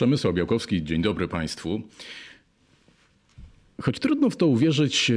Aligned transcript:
Przemysław 0.00 0.34
Białkowski, 0.34 0.84
dzień 0.84 1.02
dobry 1.02 1.28
Państwu. 1.28 1.80
Choć 3.82 3.98
trudno 3.98 4.30
w 4.30 4.36
to 4.36 4.46
uwierzyć, 4.46 5.12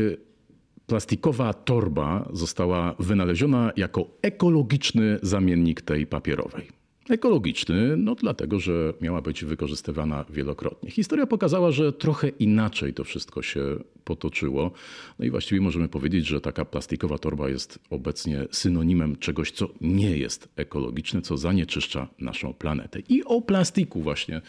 plastikowa 0.88 1.54
torba 1.54 2.30
została 2.34 2.96
wynaleziona 3.00 3.72
jako 3.78 4.08
ekologiczny 4.22 5.20
zamiennik 5.22 5.82
tej 5.82 6.08
papierowej. 6.08 6.83
Ekologiczny, 7.10 7.98
no 7.98 8.16
dlatego, 8.16 8.60
że 8.60 8.94
miała 9.02 9.22
być 9.22 9.46
wykorzystywana 9.46 10.26
wielokrotnie. 10.30 10.92
Historia 10.92 11.28
pokazała, 11.28 11.72
że 11.72 11.94
trochę 11.94 12.30
inaczej 12.30 12.94
to 12.94 13.04
wszystko 13.04 13.42
się 13.42 13.62
potoczyło. 14.04 14.72
No 15.20 15.26
i 15.26 15.30
właściwie 15.30 15.62
możemy 15.62 15.88
powiedzieć, 15.88 16.28
że 16.28 16.42
taka 16.42 16.66
plastikowa 16.66 17.18
torba 17.18 17.50
jest 17.50 17.80
obecnie 17.90 18.46
synonimem 18.52 19.16
czegoś, 19.16 19.52
co 19.52 19.70
nie 19.82 20.18
jest 20.18 20.50
ekologiczne, 20.56 21.22
co 21.22 21.38
zanieczyszcza 21.38 22.08
naszą 22.20 22.54
planetę. 22.54 23.00
I 23.10 23.24
o 23.24 23.42
plastiku 23.42 24.02
właśnie. 24.02 24.42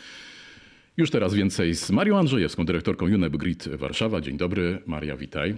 Już 0.96 1.10
teraz 1.10 1.34
więcej 1.34 1.74
z 1.74 1.90
Marią 1.90 2.18
Andrzejewską, 2.18 2.64
dyrektorką 2.64 3.06
UNEP 3.06 3.36
Grid 3.36 3.68
Warszawa. 3.68 4.20
Dzień 4.20 4.36
dobry, 4.36 4.78
Maria, 4.86 5.16
witaj. 5.16 5.56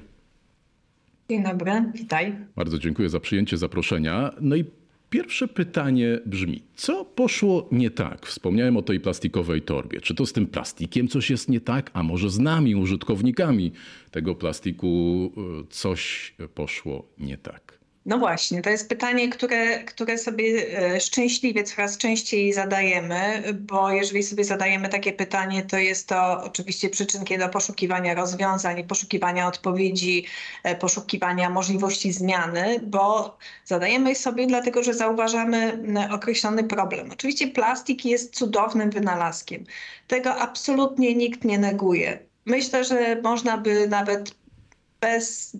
Dzień 1.30 1.42
dobry, 1.42 1.72
witaj. 1.94 2.36
Bardzo 2.56 2.78
dziękuję 2.78 3.08
za 3.08 3.20
przyjęcie 3.20 3.56
zaproszenia. 3.56 4.30
No 4.40 4.56
i 4.56 4.64
Pierwsze 5.10 5.48
pytanie 5.48 6.20
brzmi: 6.26 6.62
co 6.74 7.04
poszło 7.04 7.68
nie 7.72 7.90
tak? 7.90 8.26
Wspomniałem 8.26 8.76
o 8.76 8.82
tej 8.82 9.00
plastikowej 9.00 9.62
torbie. 9.62 10.00
Czy 10.00 10.14
to 10.14 10.26
z 10.26 10.32
tym 10.32 10.46
plastikiem 10.46 11.08
coś 11.08 11.30
jest 11.30 11.48
nie 11.48 11.60
tak, 11.60 11.90
a 11.94 12.02
może 12.02 12.30
z 12.30 12.38
nami, 12.38 12.74
użytkownikami 12.74 13.72
tego 14.10 14.34
plastiku, 14.34 15.32
e, 15.36 15.66
coś 15.70 16.34
poszło 16.54 17.08
nie 17.18 17.38
tak? 17.38 17.75
No 18.06 18.18
właśnie, 18.18 18.62
to 18.62 18.70
jest 18.70 18.88
pytanie, 18.88 19.28
które, 19.28 19.84
które 19.84 20.18
sobie 20.18 20.44
e, 20.78 21.00
szczęśliwie 21.00 21.64
coraz 21.64 21.98
częściej 21.98 22.52
zadajemy, 22.52 23.42
bo 23.60 23.90
jeżeli 23.90 24.22
sobie 24.22 24.44
zadajemy 24.44 24.88
takie 24.88 25.12
pytanie, 25.12 25.62
to 25.62 25.76
jest 25.78 26.08
to 26.08 26.44
oczywiście 26.44 26.90
przyczynkiem 26.90 27.40
do 27.40 27.48
poszukiwania 27.48 28.14
rozwiązań, 28.14 28.84
poszukiwania 28.84 29.48
odpowiedzi, 29.48 30.26
e, 30.62 30.76
poszukiwania 30.76 31.50
możliwości 31.50 32.12
zmiany, 32.12 32.80
bo 32.82 33.36
zadajemy 33.64 34.14
sobie 34.14 34.46
dlatego, 34.46 34.82
że 34.82 34.94
zauważamy 34.94 35.78
określony 36.12 36.64
problem. 36.64 37.10
Oczywiście 37.12 37.48
plastik 37.48 38.04
jest 38.04 38.34
cudownym 38.34 38.90
wynalazkiem. 38.90 39.64
Tego 40.06 40.34
absolutnie 40.34 41.14
nikt 41.14 41.44
nie 41.44 41.58
neguje. 41.58 42.18
Myślę, 42.44 42.84
że 42.84 43.20
można 43.22 43.58
by 43.58 43.88
nawet 43.88 44.34
bez 45.00 45.56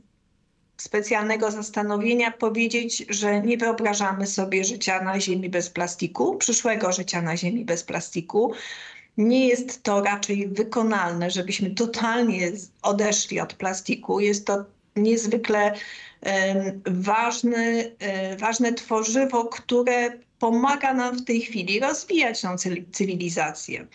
specjalnego 0.77 1.50
zastanowienia 1.50 2.30
powiedzieć, 2.30 3.06
że 3.08 3.41
nie 3.42 3.56
wyobrażamy 3.56 4.27
sobie 4.27 4.64
życia 4.64 5.02
na 5.02 5.20
Ziemi 5.20 5.48
bez 5.48 5.70
plastiku, 5.70 6.36
przyszłego 6.36 6.92
życia 6.92 7.22
na 7.22 7.36
Ziemi 7.36 7.64
bez 7.64 7.83
plastiku. 7.83 8.52
Nie 9.16 9.48
jest 9.48 9.83
to 9.83 10.02
raczej 10.02 10.48
wykonalne, 10.48 11.30
żebyśmy 11.30 11.70
totalnie 11.70 12.52
odeszli 12.83 13.41
od 13.41 13.55
plastiku. 13.55 14.20
Jest 14.20 14.46
to 14.46 14.64
niezwykle 14.96 15.72
ważny, 16.86 17.92
e, 17.98 18.36
ważne 18.36 18.72
tworzywo, 18.72 19.44
które 19.44 20.11
pomaga 20.38 20.94
nam 20.94 21.18
w 21.18 21.24
tej 21.24 21.40
chwili 21.40 21.80
rozwijać 21.80 22.40
tą 22.40 22.56
cywilizację. 22.92 23.86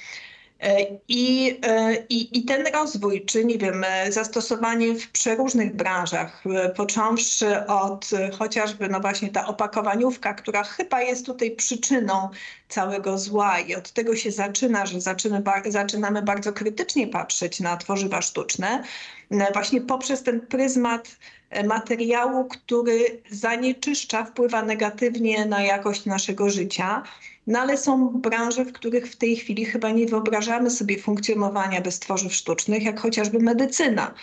E, 0.61 0.99
I, 1.07 1.59
e, 1.63 1.95
i, 2.09 2.39
I 2.39 2.45
ten 2.45 2.67
rozwój, 2.73 3.25
czy 3.25 3.45
nie 3.45 3.57
wiem, 3.57 3.83
e, 3.83 4.11
zastosowanie 4.11 4.95
w 4.95 5.11
przeróżnych 5.11 5.75
branżach, 5.75 6.43
począwszy 6.75 7.65
od 7.67 8.09
chociażby 8.39 8.89
no 8.89 8.99
właśnie 8.99 9.29
ta 9.29 9.47
opakowaniówka, 9.47 10.33
która 10.33 10.63
chyba 10.63 11.01
jest 11.01 11.25
tutaj 11.25 11.51
przyczyną 11.51 12.29
całego 12.69 13.17
zła 13.17 13.59
i 13.59 13.75
od 13.75 13.91
tego 13.91 14.15
się 14.15 14.31
zaczyna, 14.31 14.85
że 14.85 14.97
zaczynamy 15.65 16.21
bardzo 16.21 16.53
krytycznie 16.53 17.07
patrzeć 17.07 17.59
na 17.59 17.77
tworzywa 17.77 18.21
sztuczne, 18.21 18.83
właśnie 19.53 19.81
poprzez 19.81 20.23
ten 20.23 20.41
pryzmat 20.41 21.17
materiału, 21.67 22.45
który 22.45 23.21
zanieczyszcza, 23.29 24.25
wpływa 24.25 24.61
negatywnie 24.61 25.45
na 25.45 25.61
jakość 25.61 26.05
naszego 26.05 26.50
życia. 26.50 27.03
No 27.47 27.59
ale 27.59 27.78
są 27.78 28.07
branże, 28.07 28.66
w 28.66 28.74
których 28.74 29.12
w 29.12 29.16
tej 29.16 29.35
chwili 29.35 29.66
chyba 29.66 29.91
nie 29.91 30.06
wyobrażamy 30.06 30.69
sobie 30.69 31.00
funkcjonowania 31.00 31.81
bez 31.81 32.00
tworzyw 32.00 32.34
sztucznych, 32.34 32.84
jak 32.84 33.00
chociażby 33.00 33.40
medycyna. 33.40 34.13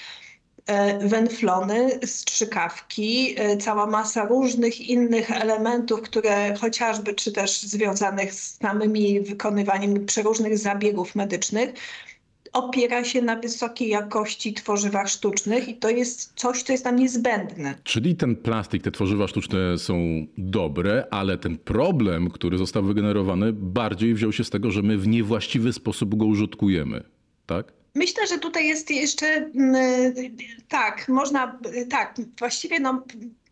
E, 0.69 1.09
węflony, 1.09 1.99
strzykawki, 2.05 3.35
e, 3.39 3.57
cała 3.57 3.87
masa 3.87 4.25
różnych 4.25 4.81
innych 4.81 5.31
elementów, 5.31 6.03
które 6.03 6.55
chociażby 6.55 7.15
czy 7.15 7.33
też 7.33 7.61
związanych 7.61 8.35
z 8.35 8.59
samymi 8.59 9.21
wykonywaniem 9.21 10.07
przeróżnych 10.07 10.59
zabiegów 10.59 11.15
medycznych, 11.15 11.71
opiera 12.53 13.05
się 13.05 13.23
na 13.23 13.37
wysokiej 13.37 13.89
jakości 13.89 14.55
tworzywach 14.55 15.09
sztucznych 15.09 15.69
i 15.69 15.77
to 15.77 15.89
jest 15.89 16.33
coś, 16.37 16.63
co 16.63 16.73
jest 16.73 16.85
nam 16.85 16.97
niezbędne. 16.97 17.75
Czyli 17.85 18.17
ten 18.17 18.37
plastik, 18.37 18.83
te 18.83 18.91
tworzywa 18.91 19.29
sztuczne 19.29 19.79
są 19.79 20.27
dobre, 20.39 21.07
ale 21.11 21.39
ten 21.39 21.59
problem, 21.59 22.31
który 22.31 22.59
został 22.59 22.85
wygenerowany, 22.85 23.53
bardziej 23.53 24.15
wziął 24.15 24.33
się 24.33 24.45
z 24.45 24.51
tego, 24.51 24.71
że 24.71 24.83
my 24.83 24.99
w 24.99 25.09
niewłaściwy 25.09 25.73
sposób 25.73 26.15
go 26.15 26.27
użytkujemy, 26.27 27.05
tak? 27.47 27.73
Myślę, 27.95 28.27
że 28.27 28.39
tutaj 28.39 28.67
jest 28.67 28.91
jeszcze 28.91 29.27
mm, 29.27 30.15
tak, 30.69 31.09
można, 31.09 31.59
tak, 31.91 32.15
właściwie 32.39 32.81
no, 32.81 33.05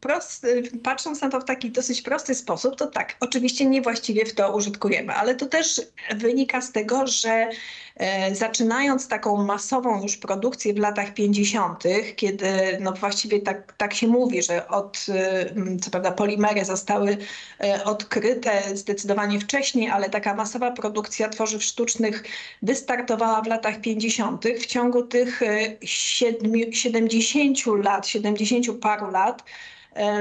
prost, 0.06 0.47
patrząc 0.83 1.21
na 1.21 1.28
to 1.28 1.41
w 1.41 1.44
taki 1.44 1.71
dosyć 1.71 2.03
prosty 2.03 2.34
sposób, 2.34 2.77
to 2.77 2.87
tak, 2.87 3.17
oczywiście 3.21 3.67
niewłaściwie 3.67 4.25
w 4.27 4.34
to 4.34 4.56
użytkujemy, 4.56 5.15
ale 5.15 5.34
to 5.34 5.47
też 5.47 5.81
wynika 6.15 6.61
z 6.61 6.72
tego, 6.72 7.06
że 7.06 7.49
e, 7.97 8.34
zaczynając 8.34 9.09
taką 9.09 9.44
masową 9.44 10.03
już 10.03 10.17
produkcję 10.17 10.75
w 10.75 10.78
latach 10.78 11.15
50., 11.15 11.84
kiedy 12.17 12.78
no 12.81 12.93
właściwie 12.93 13.41
tak, 13.41 13.72
tak 13.77 13.94
się 13.94 14.06
mówi, 14.06 14.43
że 14.43 14.69
od, 14.69 15.06
e, 15.09 15.78
co 15.81 15.91
prawda 15.91 16.12
polimery 16.12 16.65
zostały 16.65 17.19
e, 17.61 17.84
odkryte 17.84 18.62
zdecydowanie 18.75 19.41
wcześniej, 19.41 19.91
ale 19.91 20.11
taka 20.11 20.34
masowa 20.34 20.71
produkcja 20.71 21.28
tworzyw 21.28 21.65
sztucznych 21.65 22.25
wystartowała 22.62 23.43
w 23.43 23.47
latach 23.47 23.81
50. 23.81 24.44
W 24.61 24.67
ciągu 24.67 25.03
tych 25.03 25.41
70 25.83 27.59
lat, 27.67 28.06
70 28.06 28.67
paru 28.81 29.11
lat, 29.11 29.43
E, 29.43 29.75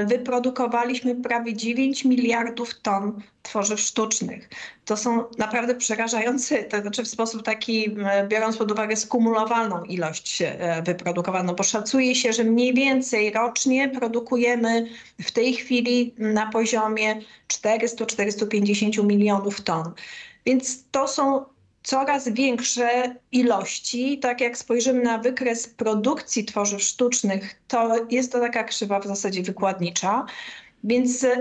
wyprodukowaliśmy 0.06 1.14
prawie 1.14 1.54
9 1.54 2.04
miliardów 2.04 2.80
ton 2.80 3.22
tworzyw 3.42 3.80
sztucznych. 3.80 4.48
To 4.84 4.96
są 4.96 5.24
naprawdę 5.38 5.74
przerażające, 5.74 6.64
to 6.64 6.80
znaczy 6.80 7.02
w 7.02 7.08
sposób 7.08 7.42
taki, 7.42 7.96
biorąc 8.28 8.56
pod 8.56 8.72
uwagę 8.72 8.96
skumulowaną 8.96 9.84
ilość 9.84 10.42
e, 10.42 10.82
wyprodukowaną, 10.82 11.54
bo 11.54 11.62
szacuje 11.62 12.14
się, 12.14 12.32
że 12.32 12.44
mniej 12.44 12.74
więcej 12.74 13.32
rocznie 13.32 13.88
produkujemy 13.88 14.86
w 15.22 15.30
tej 15.30 15.54
chwili 15.54 16.14
na 16.18 16.50
poziomie 16.50 17.20
400-450 17.48 19.04
milionów 19.04 19.60
ton. 19.60 19.92
Więc 20.46 20.84
to 20.90 21.08
są 21.08 21.44
coraz 21.86 22.28
większe 22.28 23.14
ilości. 23.32 24.18
Tak 24.18 24.40
jak 24.40 24.58
spojrzymy 24.58 25.02
na 25.02 25.18
wykres 25.18 25.68
produkcji 25.68 26.44
tworzyw 26.44 26.82
sztucznych, 26.82 27.60
to 27.68 28.06
jest 28.10 28.32
to 28.32 28.40
taka 28.40 28.64
krzywa 28.64 29.00
w 29.00 29.06
zasadzie 29.06 29.42
wykładnicza. 29.42 30.26
Więc 30.84 31.24
e, 31.24 31.36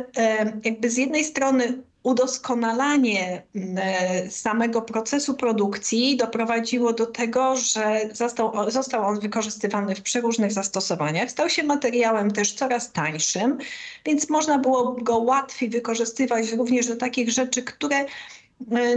jakby 0.63 0.89
z 0.89 0.97
jednej 0.97 1.23
strony 1.23 1.83
udoskonalanie 2.03 3.43
e, 3.55 4.29
samego 4.29 4.81
procesu 4.81 5.33
produkcji 5.33 6.17
doprowadziło 6.17 6.93
do 6.93 7.05
tego, 7.05 7.55
że 7.55 8.09
został, 8.13 8.71
został 8.71 9.05
on 9.05 9.19
wykorzystywany 9.19 9.95
w 9.95 10.01
przeróżnych 10.01 10.51
zastosowaniach. 10.51 11.31
Stał 11.31 11.49
się 11.49 11.63
materiałem 11.63 12.31
też 12.31 12.53
coraz 12.53 12.91
tańszym, 12.91 13.57
więc 14.05 14.29
można 14.29 14.59
było 14.59 14.91
go 14.91 15.17
łatwiej 15.17 15.69
wykorzystywać 15.69 16.51
również 16.51 16.87
do 16.87 16.95
takich 16.95 17.31
rzeczy, 17.31 17.63
które 17.63 18.05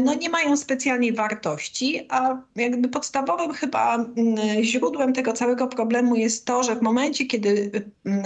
no 0.01 0.15
nie 0.15 0.31
mają 0.31 0.57
specjalnej 0.57 1.13
wartości, 1.13 2.07
a 2.09 2.43
jakby 2.57 2.89
podstawowym 2.89 3.53
chyba 3.53 3.95
mm, 3.95 4.37
źródłem 4.63 5.13
tego 5.13 5.33
całego 5.33 5.67
problemu 5.67 6.17
jest 6.17 6.45
to, 6.45 6.63
że 6.63 6.77
w 6.77 6.83
momencie, 6.83 7.27
kiedy 7.27 7.71
mm, 8.05 8.25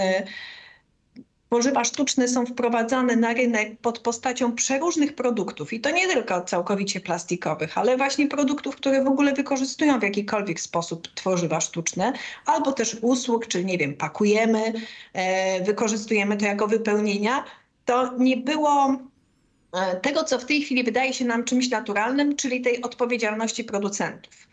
tworzywa 1.47 1.83
sztuczne 1.83 2.27
są 2.27 2.45
wprowadzane 2.45 3.15
na 3.15 3.33
rynek 3.33 3.79
pod 3.79 3.99
postacią 3.99 4.55
przeróżnych 4.55 5.15
produktów 5.15 5.73
i 5.73 5.79
to 5.79 5.91
nie 5.91 6.07
tylko 6.07 6.41
całkowicie 6.41 6.99
plastikowych, 6.99 7.77
ale 7.77 7.97
właśnie 7.97 8.27
produktów, 8.27 8.75
które 8.75 9.03
w 9.03 9.07
ogóle 9.07 9.33
wykorzystują 9.33 9.99
w 9.99 10.03
jakikolwiek 10.03 10.59
sposób 10.59 11.07
tworzywa 11.07 11.61
sztuczne, 11.61 12.13
albo 12.45 12.71
też 12.71 12.97
usług, 13.01 13.47
czyli 13.47 13.65
nie 13.65 13.77
wiem, 13.77 13.93
pakujemy, 13.93 14.73
e, 15.13 15.63
wykorzystujemy 15.63 16.37
to 16.37 16.45
jako 16.45 16.67
wypełnienia, 16.67 17.43
to 17.85 18.17
nie 18.17 18.37
było 18.37 18.97
E, 18.97 19.12
tego, 20.01 20.23
co 20.23 20.39
w 20.39 20.45
tej 20.45 20.61
chwili 20.61 20.83
wydaje 20.83 21.13
się 21.13 21.25
nam 21.25 21.43
czymś 21.43 21.69
naturalnym, 21.69 22.35
czyli 22.35 22.61
tej 22.61 22.81
odpowiedzialności 22.81 23.63
producentów. 23.63 24.47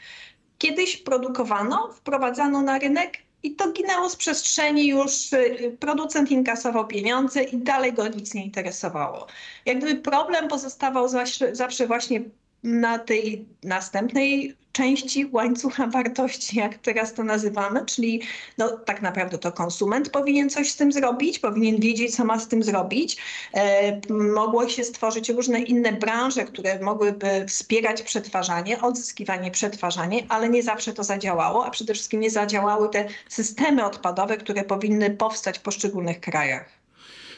Kiedyś 0.58 0.96
produkowano, 0.96 1.93
wprowadzano 1.93 2.62
na 2.62 2.78
rynek 2.78 3.19
i 3.43 3.55
to 3.55 3.72
ginęło 3.72 4.08
z 4.08 4.17
przestrzeni, 4.17 4.87
już 4.87 5.32
y, 5.32 5.76
producent 5.81 6.31
inkasował 6.31 6.87
pieniądze 6.87 7.43
i 7.43 7.56
dalej 7.56 7.93
go 7.93 8.08
nic 8.08 8.34
nie 8.34 8.44
interesowało. 8.44 9.26
Jak 9.67 9.78
gdyby 9.78 10.00
problem 10.00 10.49
pozostawał 10.49 11.08
zawsze 11.52 11.87
właśnie 11.87 12.20
na 12.62 12.98
tej 12.98 13.44
następnej 13.62 14.56
części 14.72 15.26
łańcucha 15.32 15.86
wartości, 15.86 16.58
jak 16.58 16.78
teraz 16.78 17.14
to 17.14 17.24
nazywamy, 17.24 17.84
czyli 17.86 18.22
no, 18.58 18.68
tak 18.68 19.02
naprawdę 19.02 19.38
to 19.38 19.52
konsument 19.52 20.10
powinien 20.10 20.50
coś 20.50 20.70
z 20.70 20.76
tym 20.76 20.92
zrobić, 20.92 21.38
powinien 21.38 21.80
wiedzieć, 21.80 22.16
co 22.16 22.24
ma 22.24 22.38
z 22.38 22.48
tym 22.48 22.62
zrobić. 22.62 23.16
E, 23.54 24.00
mogło 24.10 24.68
się 24.68 24.84
stworzyć 24.84 25.28
różne 25.28 25.60
inne 25.60 25.92
branże, 25.92 26.44
które 26.44 26.80
mogłyby 26.80 27.44
wspierać 27.48 28.02
przetwarzanie, 28.02 28.80
odzyskiwanie, 28.80 29.50
przetwarzanie, 29.50 30.26
ale 30.28 30.48
nie 30.48 30.62
zawsze 30.62 30.92
to 30.92 31.04
zadziałało, 31.04 31.66
a 31.66 31.70
przede 31.70 31.94
wszystkim 31.94 32.20
nie 32.20 32.30
zadziałały 32.30 32.88
te 32.88 33.08
systemy 33.28 33.84
odpadowe, 33.84 34.36
które 34.36 34.64
powinny 34.64 35.10
powstać 35.10 35.58
w 35.58 35.62
poszczególnych 35.62 36.20
krajach. 36.20 36.79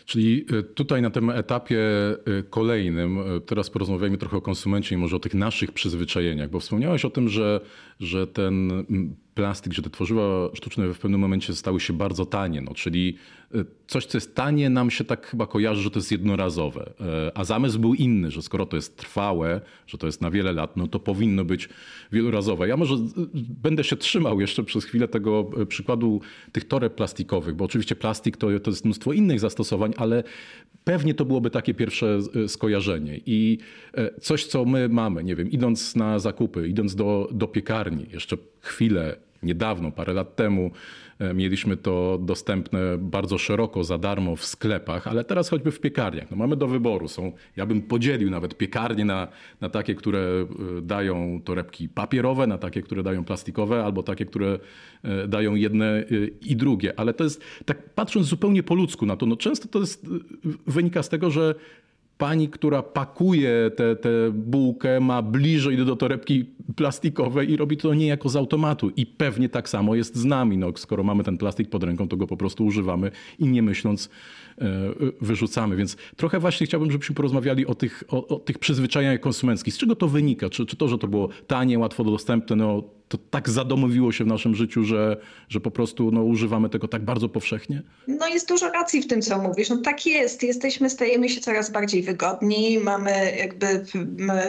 Czyli 0.04 0.46
e, 0.58 0.62
tutaj 0.62 1.02
na 1.02 1.10
tym 1.10 1.30
etapie 1.30 1.80
e, 1.80 2.42
kolejnym, 2.50 3.18
e, 3.18 3.40
teraz 3.40 3.70
porozmawiajmy 3.70 4.18
trochę 4.18 4.36
o 4.36 4.40
konsumencie 4.40 4.94
i 4.94 4.98
może 4.98 5.16
o 5.16 5.20
tych 5.20 5.34
naszych 5.34 5.72
przyzwyczajeniach, 5.72 6.50
bo 6.50 6.60
wspomniałeś 6.60 7.04
o 7.04 7.10
tym, 7.10 7.28
że, 7.28 7.60
że 8.00 8.26
ten 8.26 8.84
plastik, 9.34 9.72
że 9.72 9.82
te 9.82 9.90
tworzywa 9.90 10.48
sztuczne 10.54 10.88
w 10.88 10.98
pewnym 10.98 11.20
momencie 11.20 11.54
stały 11.54 11.80
się 11.80 11.92
bardzo 11.92 12.26
tanie, 12.26 12.60
no, 12.60 12.74
czyli 12.74 13.16
e, 13.54 13.64
coś, 13.86 14.06
co 14.06 14.16
jest 14.16 14.34
tanie, 14.34 14.70
nam 14.70 14.90
się 14.90 15.04
tak 15.04 15.26
chyba 15.26 15.46
kojarzy, 15.46 15.82
że 15.82 15.90
to 15.90 15.98
jest 15.98 16.12
jednorazowe. 16.12 16.92
E, 17.00 17.38
a 17.38 17.44
zamysł 17.44 17.78
był 17.78 17.94
inny, 17.94 18.30
że 18.30 18.42
skoro 18.42 18.66
to 18.66 18.76
jest 18.76 18.96
trwałe, 18.96 19.60
że 19.86 19.98
to 19.98 20.06
jest 20.06 20.20
na 20.20 20.30
wiele 20.30 20.52
lat, 20.52 20.76
no 20.76 20.86
to 20.86 21.00
powinno 21.00 21.44
być 21.44 21.68
wielorazowe. 22.12 22.68
Ja 22.68 22.76
może 22.76 22.94
e, 22.94 22.98
będę 23.62 23.84
się 23.84 23.96
trzymał 23.96 24.40
jeszcze 24.40 24.64
przez 24.64 24.84
chwilę 24.84 25.08
tego 25.08 25.50
przykładu 25.68 26.20
tych 26.52 26.64
toreb 26.64 26.94
plastikowych, 26.94 27.54
bo 27.54 27.64
oczywiście 27.64 27.96
plastik 27.96 28.36
to, 28.36 28.60
to 28.60 28.70
jest 28.70 28.84
mnóstwo 28.84 29.12
innych 29.12 29.40
zastosowań, 29.40 29.92
ale 29.96 30.24
pewnie 30.84 31.14
to 31.14 31.24
byłoby 31.24 31.50
takie 31.50 31.74
pierwsze 31.74 32.18
skojarzenie. 32.48 33.20
I 33.26 33.58
coś, 34.20 34.46
co 34.46 34.64
my 34.64 34.88
mamy, 34.88 35.24
nie 35.24 35.36
wiem, 35.36 35.50
idąc 35.50 35.96
na 35.96 36.18
zakupy, 36.18 36.68
idąc 36.68 36.94
do, 36.94 37.28
do 37.32 37.48
piekarni, 37.48 38.06
jeszcze 38.12 38.36
chwilę, 38.62 39.16
niedawno, 39.42 39.90
parę 39.90 40.12
lat 40.12 40.36
temu, 40.36 40.70
e, 41.18 41.34
mieliśmy 41.34 41.76
to 41.76 42.18
dostępne 42.22 42.98
bardzo 42.98 43.38
szeroko, 43.38 43.84
za 43.84 43.98
darmo 43.98 44.36
w 44.36 44.44
sklepach, 44.44 45.06
ale 45.06 45.24
teraz 45.24 45.48
choćby 45.48 45.70
w 45.70 45.80
piekarniach. 45.80 46.30
No 46.30 46.36
mamy 46.36 46.56
do 46.56 46.68
wyboru. 46.68 47.08
Są, 47.08 47.32
ja 47.56 47.66
bym 47.66 47.82
podzielił 47.82 48.30
nawet 48.30 48.56
piekarnie 48.56 49.04
na, 49.04 49.28
na 49.60 49.68
takie, 49.68 49.94
które 49.94 50.18
e, 50.18 50.46
dają 50.82 51.40
torebki 51.44 51.88
papierowe, 51.88 52.46
na 52.46 52.58
takie, 52.58 52.82
które 52.82 53.02
dają 53.02 53.24
plastikowe, 53.24 53.84
albo 53.84 54.02
takie, 54.02 54.26
które 54.26 54.58
e, 55.02 55.28
dają 55.28 55.54
jedne 55.54 56.04
i 56.40 56.56
drugie. 56.56 56.98
Ale 57.00 57.14
to 57.14 57.24
jest, 57.24 57.44
tak 57.64 57.94
patrząc 57.94 58.26
zupełnie 58.26 58.62
po 58.62 58.74
ludzku 58.74 59.06
na 59.06 59.16
to, 59.16 59.26
no 59.26 59.36
często 59.36 59.68
to 59.68 59.80
jest, 59.80 60.06
wynika 60.66 61.02
z 61.02 61.08
tego, 61.08 61.30
że 61.30 61.54
pani, 62.22 62.48
która 62.48 62.82
pakuje 62.82 63.70
tę 63.76 64.10
bułkę, 64.32 65.00
ma 65.00 65.22
bliżej 65.22 65.76
do 65.76 65.96
torebki 65.96 66.44
plastikowej 66.76 67.50
i 67.50 67.56
robi 67.56 67.76
to 67.76 67.94
niejako 67.94 68.28
z 68.28 68.36
automatu. 68.36 68.90
I 68.96 69.06
pewnie 69.06 69.48
tak 69.48 69.68
samo 69.68 69.94
jest 69.94 70.16
z 70.16 70.24
nami. 70.24 70.58
No, 70.58 70.72
skoro 70.76 71.02
mamy 71.02 71.24
ten 71.24 71.38
plastik 71.38 71.70
pod 71.70 71.84
ręką, 71.84 72.08
to 72.08 72.16
go 72.16 72.26
po 72.26 72.36
prostu 72.36 72.64
używamy 72.64 73.10
i 73.38 73.48
nie 73.48 73.62
myśląc 73.62 74.10
e, 74.58 74.70
wyrzucamy. 75.20 75.76
Więc 75.76 75.96
trochę 76.16 76.38
właśnie 76.40 76.66
chciałbym, 76.66 76.90
żebyśmy 76.90 77.14
porozmawiali 77.14 77.66
o 77.66 77.74
tych, 77.74 78.04
o, 78.08 78.28
o 78.28 78.38
tych 78.38 78.58
przyzwyczajeniach 78.58 79.20
konsumenckich. 79.20 79.74
Z 79.74 79.78
czego 79.78 79.96
to 79.96 80.08
wynika? 80.08 80.50
Czy, 80.50 80.66
czy 80.66 80.76
to, 80.76 80.88
że 80.88 80.98
to 80.98 81.08
było 81.08 81.28
tanie, 81.46 81.78
łatwo 81.78 82.04
dostępne, 82.04 82.56
no, 82.56 82.82
to 83.12 83.18
tak 83.30 83.48
zadomowiło 83.48 84.12
się 84.12 84.24
w 84.24 84.26
naszym 84.26 84.54
życiu, 84.54 84.84
że, 84.84 85.16
że 85.48 85.60
po 85.60 85.70
prostu 85.70 86.10
no, 86.10 86.22
używamy 86.22 86.68
tego 86.68 86.88
tak 86.88 87.04
bardzo 87.04 87.28
powszechnie? 87.28 87.82
No 88.08 88.28
jest 88.28 88.48
dużo 88.48 88.70
racji 88.70 89.02
w 89.02 89.06
tym, 89.06 89.22
co 89.22 89.38
mówisz. 89.38 89.70
No 89.70 89.76
tak 89.76 90.06
jest. 90.06 90.42
Jesteśmy, 90.42 90.90
stajemy 90.90 91.28
się 91.28 91.40
coraz 91.40 91.70
bardziej 91.70 92.02
wygodni. 92.02 92.78
Mamy 92.78 93.36
jakby 93.38 93.84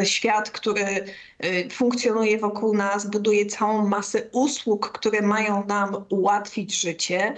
świat, 0.03 0.51
który 0.51 0.85
y, 0.85 1.69
funkcjonuje 1.71 2.37
wokół 2.37 2.75
nas, 2.75 3.09
buduje 3.09 3.45
całą 3.45 3.87
masę 3.87 4.21
usług, 4.31 4.91
które 4.91 5.21
mają 5.21 5.65
nam 5.65 5.95
ułatwić 6.09 6.81
życie. 6.81 7.33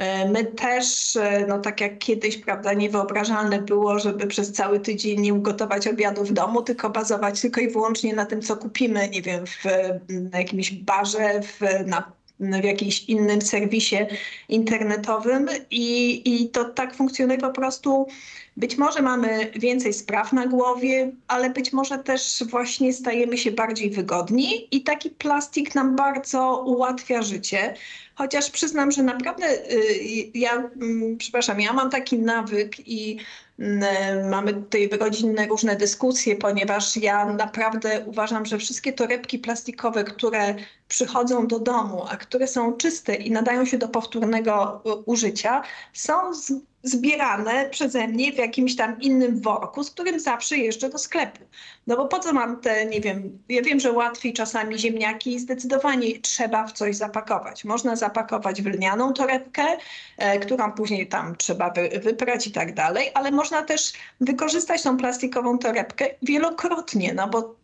Y, 0.00 0.28
my 0.28 0.44
też, 0.44 1.16
y, 1.16 1.44
no 1.48 1.58
tak 1.58 1.80
jak 1.80 1.98
kiedyś, 1.98 2.36
prawda, 2.36 2.72
niewyobrażalne 2.72 3.62
było, 3.62 3.98
żeby 3.98 4.26
przez 4.26 4.52
cały 4.52 4.80
tydzień 4.80 5.20
nie 5.20 5.34
ugotować 5.34 5.88
obiadu 5.88 6.24
w 6.24 6.32
domu, 6.32 6.62
tylko 6.62 6.90
bazować 6.90 7.40
tylko 7.40 7.60
i 7.60 7.70
wyłącznie 7.70 8.14
na 8.14 8.26
tym, 8.26 8.42
co 8.42 8.56
kupimy, 8.56 9.08
nie 9.08 9.22
wiem, 9.22 9.46
w 9.46 9.64
jakimś 10.34 10.72
barze, 10.72 11.40
w, 11.42 11.86
na, 11.86 12.12
w 12.40 12.64
jakimś 12.64 13.04
innym 13.04 13.42
serwisie 13.42 13.96
internetowym 14.48 15.48
i, 15.70 16.22
i 16.24 16.48
to 16.48 16.64
tak 16.64 16.94
funkcjonuje 16.94 17.38
po 17.38 17.50
prostu. 17.50 18.06
Być 18.56 18.76
może 18.76 19.02
mamy 19.02 19.50
więcej 19.54 19.92
spraw 19.92 20.32
na 20.32 20.46
głowie, 20.46 21.12
ale 21.28 21.50
być 21.50 21.72
może 21.72 21.98
też 21.98 22.44
właśnie 22.50 22.92
stajemy 22.92 23.38
się 23.38 23.50
bardziej 23.50 23.90
wygodni 23.90 24.68
i 24.76 24.82
taki 24.82 25.10
plastik 25.10 25.74
nam 25.74 25.96
bardzo 25.96 26.62
ułatwia 26.66 27.22
życie. 27.22 27.74
Chociaż 28.14 28.50
przyznam, 28.50 28.90
że 28.90 29.02
naprawdę 29.02 29.72
y, 29.72 30.30
ja, 30.34 30.52
mm, 30.52 31.16
przepraszam, 31.18 31.60
ja 31.60 31.72
mam 31.72 31.90
taki 31.90 32.18
nawyk 32.18 32.88
i 32.88 33.18
mm, 33.58 34.28
mamy 34.28 34.54
tutaj 34.54 34.88
godzinne 34.88 35.46
różne 35.46 35.76
dyskusje, 35.76 36.36
ponieważ 36.36 36.96
ja 36.96 37.32
naprawdę 37.32 38.04
uważam, 38.06 38.46
że 38.46 38.58
wszystkie 38.58 38.92
torebki 38.92 39.38
plastikowe, 39.38 40.04
które 40.04 40.54
przychodzą 40.88 41.46
do 41.46 41.58
domu, 41.58 42.04
a 42.10 42.16
które 42.16 42.46
są 42.46 42.72
czyste 42.72 43.14
i 43.14 43.30
nadają 43.30 43.64
się 43.64 43.78
do 43.78 43.88
powtórnego 43.88 44.82
y, 44.86 44.94
użycia, 45.06 45.62
są 45.92 46.14
zbierane 46.82 47.70
przeze 47.70 48.08
mnie 48.08 48.32
w 48.32 48.38
jakimś 48.38 48.76
tam 48.76 49.00
innym 49.00 49.40
worku, 49.40 49.84
z 49.84 49.90
którym 49.90 50.20
zawsze 50.20 50.56
jeżdżę 50.56 50.88
do 50.88 50.98
sklepu. 50.98 51.38
No 51.86 51.96
bo 51.96 52.08
po 52.08 52.18
co 52.18 52.32
mam 52.32 52.60
te, 52.60 52.86
nie 52.86 53.00
wiem, 53.00 53.38
ja 53.48 53.62
wiem, 53.62 53.80
że 53.80 53.92
łatwiej 53.92 54.32
czasami 54.32 54.78
ziemniaki 54.78 55.38
zdecydowanie 55.38 56.20
trzeba 56.20 56.66
w 56.66 56.72
coś 56.72 56.96
zapakować. 56.96 57.64
Można 57.64 57.96
zapakować 57.96 58.62
w 58.62 58.66
lnianą 58.66 59.12
torebkę, 59.12 59.62
e, 60.18 60.38
którą 60.38 60.72
później 60.72 61.06
tam 61.06 61.36
trzeba 61.36 61.70
wy, 61.70 61.88
wyprać 61.88 62.46
i 62.46 62.52
tak 62.52 62.74
dalej, 62.74 63.10
ale 63.14 63.30
można 63.30 63.62
też 63.62 63.92
wykorzystać 64.20 64.82
tą 64.82 64.96
plastikową 64.96 65.58
torebkę 65.58 66.06
wielokrotnie, 66.22 67.14
no 67.14 67.28
bo 67.28 67.54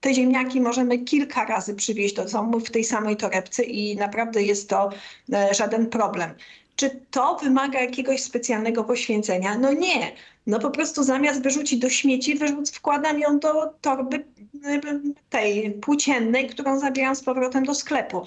te 0.00 0.14
ziemniaki 0.14 0.60
możemy 0.60 0.98
kilka 0.98 1.44
razy 1.44 1.74
przywieźć 1.74 2.14
do 2.14 2.24
domu 2.24 2.60
w 2.60 2.70
tej 2.70 2.84
samej 2.84 3.16
torebce 3.16 3.62
i 3.62 3.96
naprawdę 3.96 4.42
jest 4.42 4.68
to 4.68 4.90
e, 5.32 5.54
żaden 5.54 5.86
problem. 5.86 6.34
Czy 6.80 6.90
to 7.10 7.36
wymaga 7.36 7.80
jakiegoś 7.80 8.22
specjalnego 8.22 8.84
poświęcenia? 8.84 9.58
No 9.58 9.72
nie. 9.72 10.12
No 10.46 10.58
po 10.58 10.70
prostu 10.70 11.02
zamiast 11.02 11.42
wyrzucić 11.42 11.80
do 11.80 11.88
śmieci, 11.88 12.34
wyrzuc, 12.34 12.72
wkładam 12.72 13.18
ją 13.18 13.38
do 13.38 13.66
torby 13.80 14.24
tej 15.30 15.70
płóciennej, 15.70 16.46
którą 16.46 16.78
zabieram 16.78 17.16
z 17.16 17.22
powrotem 17.22 17.64
do 17.64 17.74
sklepu. 17.74 18.26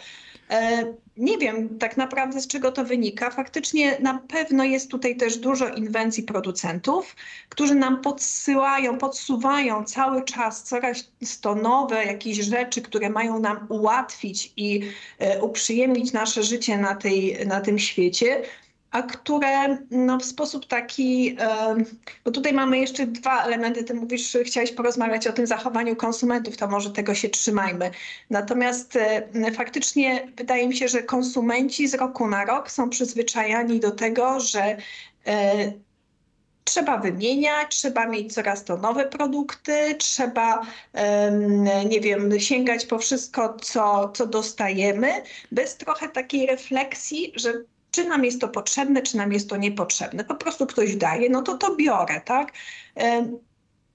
E, 0.49 0.83
nie 1.17 1.37
wiem 1.37 1.79
tak 1.79 1.97
naprawdę 1.97 2.41
z 2.41 2.47
czego 2.47 2.71
to 2.71 2.85
wynika. 2.85 3.29
Faktycznie 3.29 3.97
na 3.99 4.19
pewno 4.27 4.63
jest 4.63 4.91
tutaj 4.91 5.15
też 5.15 5.37
dużo 5.37 5.69
inwencji 5.69 6.23
producentów, 6.23 7.15
którzy 7.49 7.75
nam 7.75 8.01
podsyłają, 8.01 8.97
podsuwają 8.97 9.83
cały 9.83 10.23
czas 10.23 10.63
coraz 10.63 11.11
to 11.41 11.55
nowe 11.55 12.05
jakieś 12.05 12.37
rzeczy, 12.37 12.81
które 12.81 13.09
mają 13.09 13.39
nam 13.39 13.65
ułatwić 13.69 14.53
i 14.57 14.81
e, 15.19 15.41
uprzyjemnić 15.41 16.13
nasze 16.13 16.43
życie 16.43 16.77
na, 16.77 16.95
tej, 16.95 17.47
na 17.47 17.61
tym 17.61 17.79
świecie 17.79 18.41
a 18.93 19.03
które 19.03 19.77
no, 19.91 20.17
w 20.17 20.25
sposób 20.25 20.65
taki, 20.65 21.37
bo 22.25 22.31
tutaj 22.31 22.53
mamy 22.53 22.79
jeszcze 22.79 23.07
dwa 23.07 23.43
elementy, 23.43 23.83
ty 23.83 23.93
mówisz, 23.93 24.37
chciałeś 24.45 24.71
porozmawiać 24.71 25.27
o 25.27 25.33
tym 25.33 25.47
zachowaniu 25.47 25.95
konsumentów, 25.95 26.57
to 26.57 26.67
może 26.67 26.91
tego 26.91 27.15
się 27.15 27.29
trzymajmy. 27.29 27.91
Natomiast 28.29 28.95
e, 28.95 29.51
faktycznie 29.51 30.27
wydaje 30.35 30.67
mi 30.67 30.75
się, 30.75 30.87
że 30.87 31.03
konsumenci 31.03 31.87
z 31.87 31.93
roku 31.93 32.27
na 32.27 32.45
rok 32.45 32.71
są 32.71 32.89
przyzwyczajani 32.89 33.79
do 33.79 33.91
tego, 33.91 34.39
że 34.39 34.77
e, 35.27 35.73
trzeba 36.63 36.97
wymieniać, 36.97 37.75
trzeba 37.75 38.07
mieć 38.07 38.33
coraz 38.33 38.63
to 38.63 38.77
nowe 38.77 39.05
produkty, 39.05 39.95
trzeba, 39.97 40.61
nie 41.89 41.99
wiem, 42.01 42.39
sięgać 42.39 42.85
po 42.85 42.99
wszystko, 42.99 43.57
co, 43.61 44.09
co 44.09 44.27
dostajemy, 44.27 45.11
bez 45.51 45.77
trochę 45.77 46.09
takiej 46.09 46.47
refleksji, 46.47 47.33
że 47.35 47.53
czy 47.93 48.07
nam 48.07 48.25
jest 48.25 48.41
to 48.41 48.47
potrzebne, 48.47 49.01
czy 49.01 49.17
nam 49.17 49.33
jest 49.33 49.49
to 49.49 49.57
niepotrzebne. 49.57 50.23
Po 50.23 50.35
prostu 50.35 50.65
ktoś 50.65 50.95
daje, 50.95 51.29
no 51.29 51.41
to 51.41 51.57
to 51.57 51.75
biorę, 51.75 52.21
tak? 52.25 52.53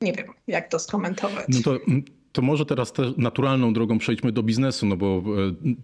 Nie 0.00 0.12
wiem, 0.12 0.26
jak 0.46 0.68
to 0.68 0.78
skomentować. 0.78 1.46
No 1.48 1.62
to, 1.64 1.84
mm, 1.88 2.04
to 2.32 2.42
może 2.42 2.66
teraz 2.66 2.92
naturalną 3.16 3.72
drogą 3.72 3.98
przejdźmy 3.98 4.32
do 4.32 4.42
biznesu, 4.42 4.86
no 4.86 4.96
bo 4.96 5.06
e, 5.16 5.74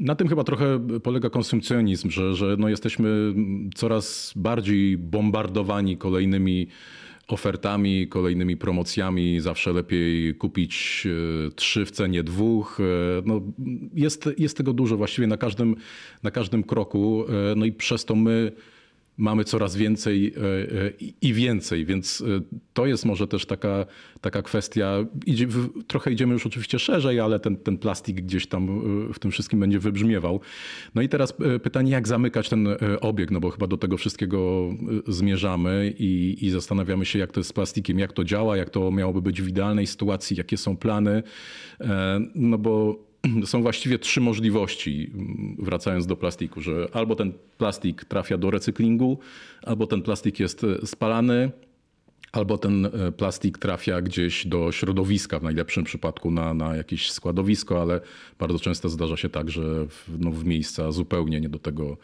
na 0.00 0.14
tym 0.14 0.28
chyba 0.28 0.44
trochę 0.44 0.88
polega 1.02 1.30
konsumpcjonizm, 1.30 2.10
że, 2.10 2.34
że 2.34 2.56
no 2.58 2.68
jesteśmy 2.68 3.34
coraz 3.74 4.32
bardziej 4.36 4.98
bombardowani 4.98 5.96
kolejnymi 5.96 6.68
ofertami, 7.32 8.08
kolejnymi 8.08 8.56
promocjami. 8.56 9.40
Zawsze 9.40 9.72
lepiej 9.72 10.34
kupić 10.34 11.06
e, 11.46 11.50
trzy 11.50 11.84
w 11.86 11.90
cenie 11.90 12.22
dwóch. 12.22 12.80
E, 12.80 13.22
no, 13.26 13.40
jest, 13.94 14.28
jest 14.38 14.56
tego 14.56 14.72
dużo 14.72 14.96
właściwie 14.96 15.26
na 15.26 15.36
każdym, 15.36 15.76
na 16.22 16.30
każdym 16.30 16.62
kroku. 16.62 17.24
E, 17.28 17.54
no 17.56 17.64
i 17.64 17.72
przez 17.72 18.04
to 18.04 18.14
my 18.14 18.52
mamy 19.18 19.44
coraz 19.44 19.76
więcej 19.76 20.34
i 21.22 21.34
więcej, 21.34 21.84
więc 21.84 22.24
to 22.72 22.86
jest 22.86 23.04
może 23.04 23.28
też 23.28 23.46
taka, 23.46 23.86
taka 24.20 24.42
kwestia, 24.42 25.06
idzie, 25.26 25.46
trochę 25.86 26.12
idziemy 26.12 26.32
już 26.32 26.46
oczywiście 26.46 26.78
szerzej, 26.78 27.20
ale 27.20 27.40
ten, 27.40 27.56
ten 27.56 27.78
plastik 27.78 28.20
gdzieś 28.20 28.46
tam 28.46 28.82
w 29.12 29.18
tym 29.18 29.30
wszystkim 29.30 29.60
będzie 29.60 29.78
wybrzmiewał. 29.78 30.40
No 30.94 31.02
i 31.02 31.08
teraz 31.08 31.34
pytanie, 31.62 31.92
jak 31.92 32.08
zamykać 32.08 32.48
ten 32.48 32.68
obieg, 33.00 33.30
no 33.30 33.40
bo 33.40 33.50
chyba 33.50 33.66
do 33.66 33.76
tego 33.76 33.96
wszystkiego 33.96 34.70
zmierzamy 35.06 35.94
i, 35.98 36.38
i 36.40 36.50
zastanawiamy 36.50 37.04
się, 37.04 37.18
jak 37.18 37.32
to 37.32 37.40
jest 37.40 37.50
z 37.50 37.52
plastikiem, 37.52 37.98
jak 37.98 38.12
to 38.12 38.24
działa, 38.24 38.56
jak 38.56 38.70
to 38.70 38.90
miałoby 38.90 39.22
być 39.22 39.42
w 39.42 39.48
idealnej 39.48 39.86
sytuacji, 39.86 40.36
jakie 40.36 40.56
są 40.56 40.76
plany, 40.76 41.22
no 42.34 42.58
bo 42.58 42.98
są 43.44 43.62
właściwie 43.62 43.98
trzy 43.98 44.20
możliwości, 44.20 45.10
mm, 45.14 45.56
wracając 45.58 46.06
do 46.06 46.16
plastiku, 46.16 46.60
że 46.60 46.88
albo 46.92 47.16
ten 47.16 47.32
plastik 47.58 48.04
trafia 48.04 48.38
do 48.38 48.50
recyklingu, 48.50 49.18
albo 49.62 49.86
ten 49.86 50.02
plastik 50.02 50.40
jest 50.40 50.64
e, 50.64 50.86
spalany, 50.86 51.50
albo 52.32 52.58
ten 52.58 52.86
e, 52.86 53.12
plastik 53.12 53.58
trafia 53.58 54.02
gdzieś 54.02 54.46
do 54.46 54.72
środowiska, 54.72 55.38
w 55.38 55.42
najlepszym 55.42 55.84
przypadku 55.84 56.30
na, 56.30 56.54
na 56.54 56.76
jakieś 56.76 57.10
składowisko, 57.10 57.82
ale 57.82 58.00
bardzo 58.38 58.58
często 58.58 58.88
zdarza 58.88 59.16
się 59.16 59.28
tak, 59.28 59.50
że 59.50 59.86
w, 59.88 60.08
no, 60.18 60.30
w 60.30 60.44
miejsca 60.44 60.92
zupełnie 60.92 61.40
nie 61.40 61.48
do 61.48 61.58
tego 61.58 61.96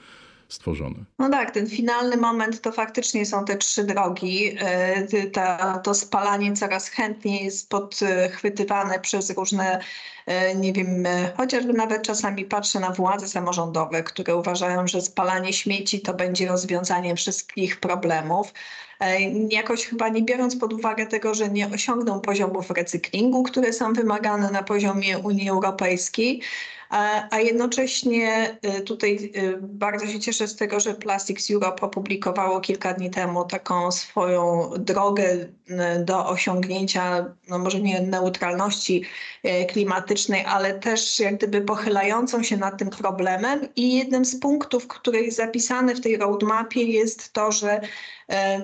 stworzone. 0.48 1.04
No 1.18 1.28
tak, 1.28 1.50
ten 1.50 1.66
finalny 1.66 2.16
moment 2.16 2.60
to 2.60 2.72
faktycznie 2.72 3.26
są 3.26 3.44
te 3.44 3.56
trzy 3.56 3.84
drogi. 3.84 4.56
E, 4.60 5.26
ta, 5.26 5.78
to 5.78 5.94
spalanie 5.94 6.52
coraz 6.52 6.88
chętniej 6.88 7.44
jest 7.44 7.68
podchwytywane 7.68 9.00
przez 9.00 9.30
różne, 9.30 9.80
e, 10.26 10.54
nie 10.54 10.72
wiem, 10.72 11.04
chociażby 11.36 11.72
nawet 11.72 12.02
czasami 12.02 12.44
patrzę 12.44 12.80
na 12.80 12.90
władze 12.90 13.28
samorządowe, 13.28 14.02
które 14.02 14.36
uważają, 14.36 14.86
że 14.86 15.00
spalanie 15.00 15.52
śmieci 15.52 16.00
to 16.00 16.14
będzie 16.14 16.48
rozwiązaniem 16.48 17.16
wszystkich 17.16 17.80
problemów 17.80 18.52
jakoś 19.50 19.86
chyba 19.86 20.08
nie 20.08 20.22
biorąc 20.22 20.56
pod 20.56 20.72
uwagę 20.72 21.06
tego, 21.06 21.34
że 21.34 21.48
nie 21.48 21.68
osiągną 21.74 22.20
poziomów 22.20 22.70
recyklingu, 22.70 23.42
które 23.42 23.72
są 23.72 23.92
wymagane 23.92 24.50
na 24.50 24.62
poziomie 24.62 25.18
Unii 25.18 25.50
Europejskiej, 25.50 26.42
a 27.30 27.40
jednocześnie 27.40 28.58
y, 28.78 28.80
tutaj 28.80 29.32
y, 29.36 29.58
bardzo 29.60 30.06
się 30.06 30.20
cieszę 30.20 30.48
z 30.48 30.56
tego, 30.56 30.80
że 30.80 30.94
Plastics 30.94 31.50
Europe 31.50 31.82
opublikowało 31.82 32.60
kilka 32.60 32.94
dni 32.94 33.10
temu 33.10 33.44
taką 33.44 33.92
swoją 33.92 34.70
drogę 34.78 35.32
y, 35.32 35.48
do 36.04 36.26
osiągnięcia, 36.26 37.34
no 37.48 37.58
może 37.58 37.80
nie 37.80 38.00
neutralności 38.00 39.04
klimatycznej, 39.68 40.44
ale 40.44 40.74
też 40.74 41.20
jak 41.20 41.36
gdyby 41.36 41.60
pochylającą 41.60 42.42
się 42.42 42.56
nad 42.56 42.78
tym 42.78 42.90
problemem. 42.90 43.68
I 43.76 43.96
jednym 43.96 44.24
z 44.24 44.40
punktów, 44.40 44.88
który 44.88 45.22
jest 45.22 45.36
zapisany 45.36 45.94
w 45.94 46.00
tej 46.00 46.16
roadmapie 46.16 46.82
jest 46.84 47.32
to, 47.32 47.52
że 47.52 47.80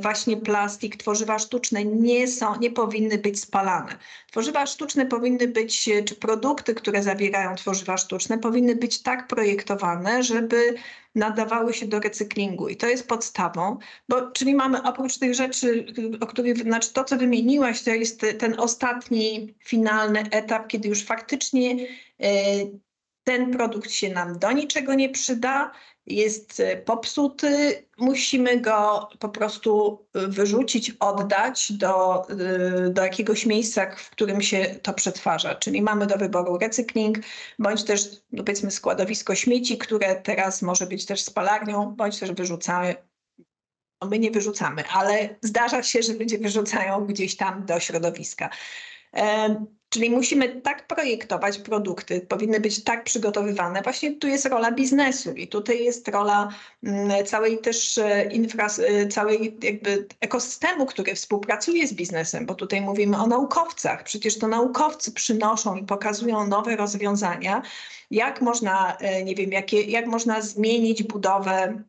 właśnie 0.03 0.37
plastik, 0.37 0.97
tworzywa 0.97 1.39
sztuczne 1.39 1.85
nie, 1.85 2.29
są, 2.29 2.59
nie 2.61 2.71
powinny 2.71 3.19
być 3.19 3.41
spalane. 3.41 3.99
Tworzywa 4.31 4.67
sztuczne 4.67 5.07
powinny 5.07 5.49
być, 5.49 5.91
czy 6.05 6.15
produkty, 6.15 6.75
które 6.75 7.03
zawierają 7.03 7.55
tworzywa 7.55 7.97
sztuczne, 7.97 8.15
sztuczne 8.25 8.39
powinny 8.39 8.77
być 8.77 9.03
tak 9.03 9.27
projektowane, 9.27 10.23
żeby 10.23 10.75
nadawały 11.15 11.75
się 11.75 11.87
do 11.87 12.01
recyklingu 12.01 12.69
i 12.69 12.77
to 12.77 12.87
jest 12.87 13.09
podstawą, 13.09 13.79
bo 14.09 14.31
czyli 14.31 14.55
mamy 14.55 14.83
oprócz 14.83 15.19
tych 15.19 15.35
rzeczy, 15.35 15.87
o 16.21 16.27
których, 16.27 16.59
znaczy 16.59 16.93
to 16.93 17.05
co 17.05 17.17
wymieniłaś, 17.17 17.83
to 17.83 17.91
jest 17.91 18.27
ten 18.39 18.61
ostatni, 18.61 19.55
finalny 19.65 20.23
etap, 20.31 20.69
kiedy 20.69 20.89
już 20.89 21.05
faktycznie 21.05 21.77
e, 22.21 22.29
ten 23.25 23.51
produkt 23.51 23.91
się 23.91 24.13
nam 24.13 24.39
do 24.39 24.53
niczego 24.53 24.95
nie 24.95 25.09
przyda, 25.09 25.73
jest 26.07 26.61
e, 26.61 26.77
popsuty, 26.77 27.85
musimy 27.99 28.61
go 28.61 29.09
po 29.19 29.29
prostu 29.29 29.99
e, 30.15 30.27
wyrzucić, 30.27 30.91
oddać 31.01 31.73
do, 31.73 32.27
e, 32.29 32.91
do 32.91 33.03
jakiegoś 33.03 33.47
miejsca, 33.47 33.97
w 33.97 34.11
którym 34.11 34.43
się 34.43 34.65
to 34.83 34.93
przetwarza. 34.93 35.55
Czyli 35.55 35.83
mamy 35.83 36.07
do 36.07 36.17
wyboru 36.17 36.59
recykling, 36.59 37.19
bądź 37.59 37.85
też 37.85 38.11
no 38.33 38.45
powiedzmy 38.45 38.71
składowisko 38.71 39.35
śmieci, 39.35 39.79
które 39.79 40.17
teraz 40.17 40.63
może 40.63 40.87
być 40.87 41.07
też 41.07 41.23
spalarnią, 41.23 41.95
bądź 41.97 42.19
też 42.19 42.33
wyrzucamy. 42.33 42.95
No 44.03 44.09
my 44.09 44.19
nie 44.19 44.31
wyrzucamy, 44.31 44.85
ale 44.89 45.37
zdarza 45.43 45.83
się, 45.83 46.03
że 46.03 46.13
ludzie 46.13 46.39
wyrzucają 46.39 47.07
gdzieś 47.07 47.37
tam 47.37 47.67
do 47.67 47.81
środowiska. 47.81 48.51
Czyli 49.95 50.11
musimy 50.11 50.61
tak 50.61 50.87
projektować 50.87 51.59
produkty, 51.59 52.21
powinny 52.21 52.61
być 52.61 52.85
tak 52.85 53.05
przygotowywane. 53.05 53.83
Właśnie 53.83 54.17
tu 54.17 54.27
jest 54.29 54.47
rola 54.47 54.73
biznesu 54.73 55.33
i 55.33 55.49
tutaj 55.49 55.85
jest 55.85 56.09
rola 56.09 56.49
mm, 56.83 57.27
całej 57.27 57.59
też 57.59 57.99
e, 57.99 58.25
infra, 58.33 58.67
e, 58.67 59.09
całej 59.09 59.59
jakby 59.63 60.07
ekosystemu, 60.21 60.87
który 60.87 61.15
współpracuje 61.15 61.87
z 61.87 61.95
biznesem, 61.95 62.47
bo 62.47 62.55
tutaj 62.55 62.81
mówimy 62.81 63.17
o 63.17 63.27
naukowcach. 63.27 64.05
Przecież 64.05 64.39
to 64.39 64.49
naukowcy 64.49 65.13
przynoszą 65.13 65.77
i 65.77 65.85
pokazują 65.87 66.47
nowe 66.47 66.77
rozwiązania, 66.77 67.63
jak 68.11 68.41
można, 68.41 68.97
e, 68.97 69.25
nie 69.25 69.35
wiem, 69.35 69.53
jakie, 69.53 69.83
jak 69.83 70.07
można 70.07 70.41
zmienić 70.41 71.03
budowę 71.03 71.83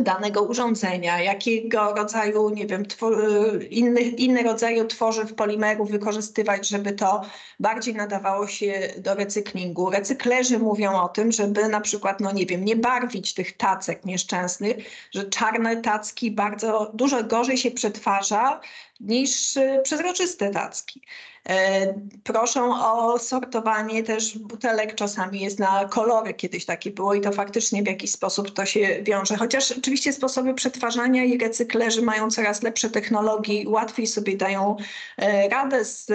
danego 0.00 0.42
urządzenia, 0.42 1.22
jakiego 1.22 1.94
rodzaju, 1.94 2.50
nie 2.50 2.66
wiem, 2.66 2.82
e, 2.82 3.64
inny, 3.64 4.00
inny 4.00 4.42
rodzaju 4.42 4.86
tworzyw 4.86 5.34
polimerów 5.34 5.90
wykorzystywać, 5.90 6.68
żeby 6.68 6.92
to 6.92 7.22
bardziej 7.60 7.94
nadawało 7.94 8.46
się 8.46 8.92
do 8.96 9.14
recyklingu. 9.14 9.90
Recyklerzy 9.90 10.58
mówią 10.58 10.92
o 10.92 11.08
tym, 11.08 11.32
żeby 11.32 11.68
na 11.68 11.80
przykład, 11.80 12.20
no 12.20 12.32
nie 12.32 12.46
wiem, 12.46 12.64
nie 12.64 12.76
barwić 12.76 13.34
tych 13.34 13.56
tacek 13.56 14.04
nieszczęsnych, 14.04 14.76
że 15.10 15.24
czarne 15.24 15.76
tacki 15.76 16.30
bardzo 16.30 16.90
dużo 16.94 17.24
gorzej 17.24 17.56
się 17.56 17.70
przetwarza 17.70 18.60
niż 19.00 19.56
e, 19.56 19.80
przezroczyste 19.82 20.50
tacki. 20.50 21.02
E, 21.48 21.94
proszą 22.24 22.84
o 22.84 23.18
sortowanie 23.18 24.02
też 24.02 24.38
butelek, 24.38 24.94
czasami 24.94 25.40
jest 25.40 25.58
na 25.58 25.84
kolory, 25.84 26.34
kiedyś 26.34 26.64
takie 26.64 26.90
było 26.90 27.14
i 27.14 27.20
to 27.20 27.32
faktycznie 27.32 27.82
w 27.82 27.86
jakiś 27.86 28.10
sposób 28.10 28.50
to 28.50 28.66
się 28.66 29.02
wiąże. 29.02 29.36
Chociaż 29.36 29.72
oczywiście 29.72 30.12
sposoby 30.12 30.54
przetwarzania 30.54 31.24
i 31.24 31.38
recyklerzy 31.38 32.02
mają 32.02 32.30
coraz 32.30 32.62
lepsze 32.62 32.90
technologie 32.90 33.68
łatwiej 33.68 34.06
sobie 34.06 34.36
dają 34.36 34.76
e, 35.16 35.48
radę 35.48 35.84
z, 35.84 36.08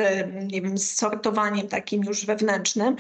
nie 0.52 0.62
wiem, 0.62 0.78
z 0.78 0.96
sortowaniem 0.96 1.68
takim 1.68 2.04
już 2.04 2.26
wewnętrznym 2.26 2.96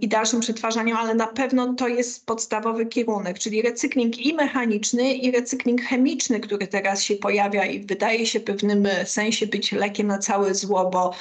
i 0.00 0.08
dalszym 0.08 0.40
przetwarzaniem, 0.40 0.96
ale 0.96 1.14
na 1.14 1.26
pewno 1.26 1.74
to 1.74 1.88
jest 1.88 2.26
podstawowy 2.26 2.86
kierunek, 2.86 3.38
czyli 3.38 3.62
recykling 3.62 4.18
i 4.18 4.34
mechaniczny 4.34 5.12
i 5.12 5.30
recykling 5.30 5.82
chemiczny, 5.82 6.40
który 6.40 6.66
teraz 6.66 7.02
się 7.02 7.16
pojawia 7.16 7.66
i 7.66 7.80
wydaje 7.80 8.26
się 8.26 8.40
w 8.40 8.44
pewnym 8.44 8.88
sensie 9.04 9.46
być 9.46 9.72
lekiem 9.72 10.06
na 10.06 10.18
całe 10.18 10.54
zło, 10.54 10.90
bo 10.90 11.14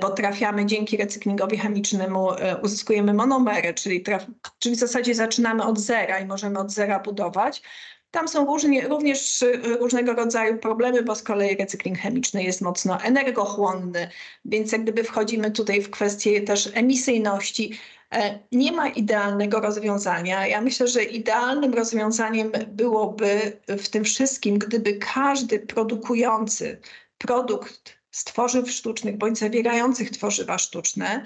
bo 0.00 0.10
trafiamy 0.10 0.66
dzięki 0.66 0.96
recyklingowi 0.96 1.58
chemicznemu, 1.58 2.32
e, 2.32 2.56
uzyskujemy 2.62 3.14
monomery, 3.14 3.74
czyli, 3.74 4.00
traf, 4.00 4.26
czyli 4.58 4.76
w 4.76 4.78
zasadzie 4.78 5.14
zaczynamy 5.14 5.64
od 5.64 5.78
zera 5.78 6.18
i 6.18 6.26
możemy 6.26 6.58
od 6.58 6.70
zera 6.70 6.98
budować. 6.98 7.62
Tam 8.10 8.28
są 8.28 8.46
różnie, 8.46 8.88
również 8.88 9.42
e, 9.42 9.56
różnego 9.56 10.12
rodzaju 10.12 10.58
problemy, 10.58 11.02
bo 11.02 11.14
z 11.14 11.22
kolei 11.22 11.56
recykling 11.56 11.98
chemiczny 11.98 12.42
jest 12.44 12.60
mocno 12.60 13.00
energochłonny, 13.00 14.08
więc 14.44 14.72
jak 14.72 14.82
gdyby 14.82 15.04
wchodzimy 15.04 15.50
tutaj 15.50 15.82
w 15.82 15.90
kwestię 15.90 16.40
też 16.40 16.70
emisyjności. 16.74 17.78
E, 18.14 18.38
nie 18.52 18.72
ma 18.72 18.88
idealnego 18.88 19.60
rozwiązania. 19.60 20.46
Ja 20.46 20.60
myślę, 20.60 20.88
że 20.88 21.04
idealnym 21.04 21.74
rozwiązaniem 21.74 22.52
byłoby 22.68 23.60
w 23.68 23.88
tym 23.88 24.04
wszystkim, 24.04 24.58
gdyby 24.58 24.92
każdy 24.92 25.58
produkujący 25.58 26.80
produkt 27.18 28.01
z 28.12 28.24
tworzyw 28.24 28.70
sztucznych 28.70 29.18
bądź 29.18 29.38
zawierających 29.38 30.10
tworzywa 30.10 30.58
sztuczne, 30.58 31.24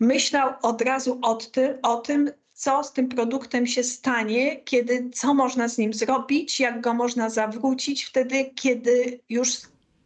myślał 0.00 0.52
od 0.62 0.82
razu 0.82 1.18
o 1.22 1.34
tym, 1.34 1.78
o 1.82 1.96
tym, 1.96 2.30
co 2.52 2.84
z 2.84 2.92
tym 2.92 3.08
produktem 3.08 3.66
się 3.66 3.84
stanie, 3.84 4.60
kiedy, 4.64 5.10
co 5.14 5.34
można 5.34 5.68
z 5.68 5.78
nim 5.78 5.94
zrobić, 5.94 6.60
jak 6.60 6.80
go 6.80 6.94
można 6.94 7.30
zawrócić 7.30 8.04
wtedy, 8.04 8.50
kiedy 8.54 9.20
już 9.28 9.50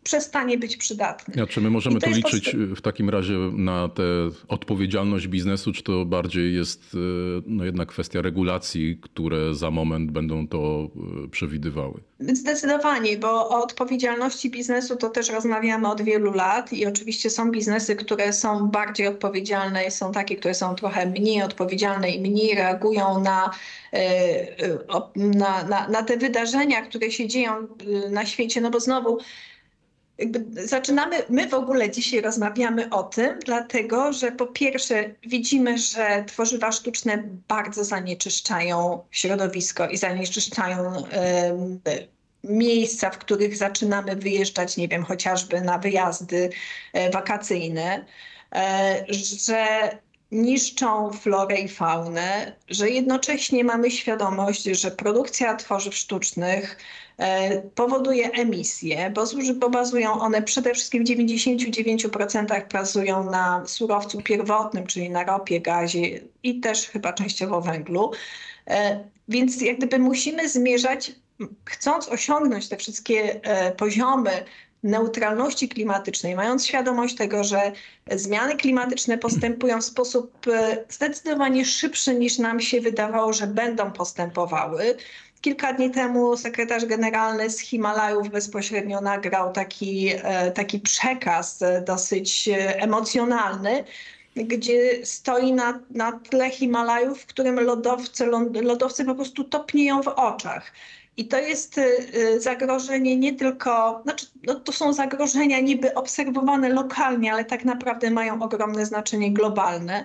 przestanie 0.04 0.58
być 0.58 0.76
przydatny. 0.76 1.42
A 1.42 1.46
czy 1.46 1.60
my 1.60 1.70
możemy 1.70 2.00
tu 2.00 2.10
liczyć 2.10 2.56
w 2.76 2.80
takim 2.80 3.10
razie 3.10 3.34
na 3.52 3.88
tę 3.88 4.02
odpowiedzialność 4.48 5.28
biznesu, 5.28 5.72
czy 5.72 5.82
to 5.82 6.04
bardziej 6.04 6.54
jest 6.54 6.82
e, 6.94 6.98
no 7.46 7.64
jednak 7.64 7.88
kwestia 7.88 8.22
regulacji, 8.22 8.98
które 9.02 9.54
za 9.54 9.70
moment 9.70 10.10
będą 10.10 10.48
to 10.48 10.88
e, 11.24 11.28
przewidywały? 11.28 12.00
Zdecydowanie, 12.20 13.18
bo 13.18 13.48
o 13.48 13.62
odpowiedzialności 13.64 14.50
biznesu 14.50 14.96
to 14.96 15.08
też 15.10 15.30
rozmawiamy 15.30 15.88
od 15.88 16.02
wielu 16.02 16.32
lat 16.32 16.72
i 16.72 16.86
oczywiście 16.86 17.30
są 17.30 17.50
biznesy, 17.50 17.96
które 17.96 18.32
są 18.32 18.68
bardziej 18.68 19.06
odpowiedzialne 19.06 19.86
i 19.86 19.90
są 19.90 20.12
takie, 20.12 20.36
które 20.36 20.54
są 20.54 20.74
trochę 20.74 21.06
mniej 21.06 21.42
odpowiedzialne 21.42 22.10
i 22.10 22.20
mniej 22.20 22.54
reagują 22.54 23.20
na, 23.20 23.50
na, 25.16 25.64
na, 25.64 25.88
na 25.88 26.02
te 26.02 26.16
wydarzenia, 26.16 26.82
które 26.82 27.10
się 27.10 27.28
dzieją 27.28 27.52
na 28.10 28.26
świecie, 28.26 28.60
no 28.60 28.70
bo 28.70 28.80
znowu 28.80 29.18
jakby 30.18 30.66
zaczynamy, 30.66 31.16
my 31.28 31.48
w 31.48 31.54
ogóle 31.54 31.90
dzisiaj 31.90 32.20
rozmawiamy 32.20 32.90
o 32.90 33.02
tym, 33.02 33.38
dlatego 33.44 34.12
że 34.12 34.32
po 34.32 34.46
pierwsze 34.46 35.10
widzimy, 35.26 35.78
że 35.78 36.24
tworzywa 36.26 36.72
sztuczne 36.72 37.24
bardzo 37.48 37.84
zanieczyszczają 37.84 39.04
środowisko 39.10 39.88
i 39.88 39.96
zanieczyszczają 39.96 41.02
miejsca, 42.44 43.10
w 43.10 43.18
których 43.18 43.56
zaczynamy 43.56 44.16
wyjeżdżać, 44.16 44.76
nie 44.76 44.88
wiem, 44.88 45.04
chociażby 45.04 45.60
na 45.60 45.78
wyjazdy 45.78 46.50
e, 46.92 47.10
wakacyjne, 47.10 48.04
e, 48.52 49.04
że 49.46 49.90
niszczą 50.30 51.12
florę 51.12 51.60
i 51.60 51.68
faunę, 51.68 52.56
że 52.68 52.90
jednocześnie 52.90 53.64
mamy 53.64 53.90
świadomość, 53.90 54.62
że 54.62 54.90
produkcja 54.90 55.56
tworzyw 55.56 55.94
sztucznych 55.94 56.76
powoduje 57.74 58.30
emisje, 58.30 59.12
bo, 59.54 59.70
bazują 59.70 60.20
one 60.20 60.42
przede 60.42 60.74
wszystkim 60.74 61.04
w 61.04 61.08
99% 61.08 62.72
bazują 62.72 63.30
na 63.30 63.66
surowcu 63.66 64.22
pierwotnym, 64.22 64.86
czyli 64.86 65.10
na 65.10 65.24
ropie, 65.24 65.60
gazie 65.60 66.20
i 66.42 66.60
też 66.60 66.88
chyba 66.88 67.12
częściowo 67.12 67.60
węglu. 67.60 68.12
Więc 69.28 69.60
jak 69.60 69.78
gdyby 69.78 69.98
musimy 69.98 70.48
zmierzać 70.48 71.12
chcąc 71.64 72.08
osiągnąć 72.08 72.68
te 72.68 72.76
wszystkie 72.76 73.40
e, 73.42 73.72
poziomy 73.72 74.30
neutralności 74.82 75.68
klimatycznej, 75.68 76.34
mając 76.34 76.66
świadomość 76.66 77.14
tego, 77.14 77.44
że 77.44 77.72
zmiany 78.10 78.56
klimatyczne 78.56 79.18
postępują 79.18 79.80
w 79.80 79.84
sposób 79.84 80.46
e, 80.48 80.84
zdecydowanie 80.88 81.64
szybszy 81.64 82.14
niż 82.14 82.38
nam 82.38 82.60
się 82.60 82.80
wydawało, 82.80 83.32
że 83.32 83.46
będą 83.46 83.92
postępowały. 83.92 84.96
Kilka 85.44 85.72
dni 85.72 85.90
temu 85.90 86.36
sekretarz 86.36 86.84
generalny 86.84 87.50
z 87.50 87.58
Himalajów 87.58 88.28
bezpośrednio 88.28 89.00
nagrał 89.00 89.52
taki, 89.52 90.10
e, 90.22 90.50
taki 90.50 90.80
przekaz 90.80 91.60
dosyć 91.86 92.48
emocjonalny, 92.56 93.84
gdzie 94.36 95.06
stoi 95.06 95.52
na, 95.52 95.80
na 95.90 96.12
tle 96.12 96.50
Himalajów, 96.50 97.22
w 97.22 97.26
którym 97.26 97.60
lodowce, 97.60 98.26
lodowce 98.62 99.04
po 99.04 99.14
prostu 99.14 99.44
topnieją 99.44 100.02
w 100.02 100.08
oczach. 100.08 100.72
I 101.16 101.28
to 101.28 101.38
jest 101.38 101.80
zagrożenie 102.38 103.16
nie 103.16 103.34
tylko, 103.34 104.00
znaczy 104.02 104.26
no 104.46 104.54
to 104.54 104.72
są 104.72 104.92
zagrożenia 104.92 105.60
niby 105.60 105.94
obserwowane 105.94 106.68
lokalnie, 106.68 107.32
ale 107.32 107.44
tak 107.44 107.64
naprawdę 107.64 108.10
mają 108.10 108.42
ogromne 108.42 108.86
znaczenie 108.86 109.32
globalne. 109.32 110.04